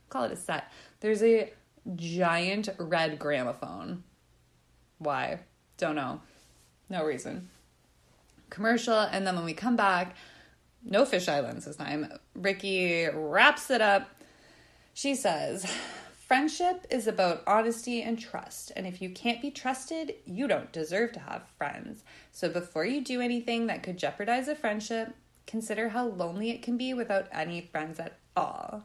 [0.10, 0.72] Call it a set.
[1.00, 1.52] There's a
[1.96, 4.04] giant red gramophone.
[5.00, 5.40] Why?
[5.78, 6.22] Don't know.
[6.90, 7.50] No reason.
[8.50, 10.16] Commercial, and then when we come back,
[10.84, 12.12] no fisheye lens this time.
[12.36, 14.10] Ricki wraps it up.
[14.94, 15.66] She says,
[16.28, 21.12] Friendship is about honesty and trust, and if you can't be trusted, you don't deserve
[21.14, 22.04] to have friends.
[22.32, 25.16] So before you do anything that could jeopardize a friendship,
[25.46, 28.84] consider how lonely it can be without any friends at all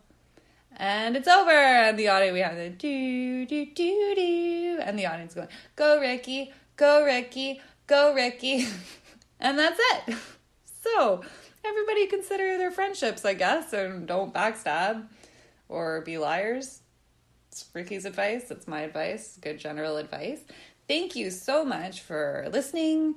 [0.79, 1.51] and it's over.
[1.51, 4.79] And the audience, we have the do, do, do, do.
[4.81, 8.67] And the audience going, go, Ricki, go, Ricki, go, Ricki.
[9.41, 10.17] and that's it.
[10.81, 11.23] So,
[11.65, 15.07] everybody consider their friendships, I guess, and don't backstab
[15.69, 16.81] or be liars.
[17.61, 18.53] It's Ricki's advice.
[18.53, 19.37] It's my advice.
[19.41, 20.39] Good general advice.
[20.87, 23.17] Thank you so much for listening.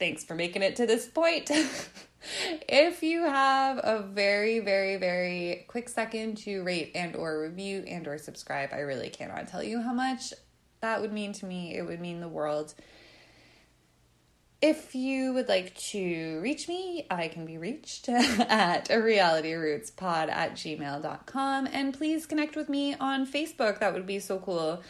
[0.00, 1.48] Thanks for making it to this point.
[2.68, 8.08] if you have a very very very quick second to rate and or review and
[8.08, 10.34] or subscribe i really cannot tell you how much
[10.80, 12.74] that would mean to me it would mean the world
[14.60, 19.90] if you would like to reach me, I can be reached at a reality roots
[19.90, 21.68] pod at gmail.com.
[21.72, 23.78] And please connect with me on Facebook.
[23.78, 24.82] That would be so cool.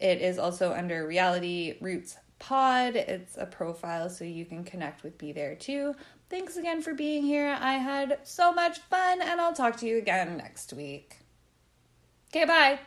[0.00, 2.96] It is also under Reality Roots Pod.
[2.96, 5.94] It's a profile so you can connect with me there too.
[6.28, 7.56] Thanks again for being here.
[7.60, 11.18] I had so much fun, and I'll talk to you again next week.
[12.34, 12.80] Okay, bye.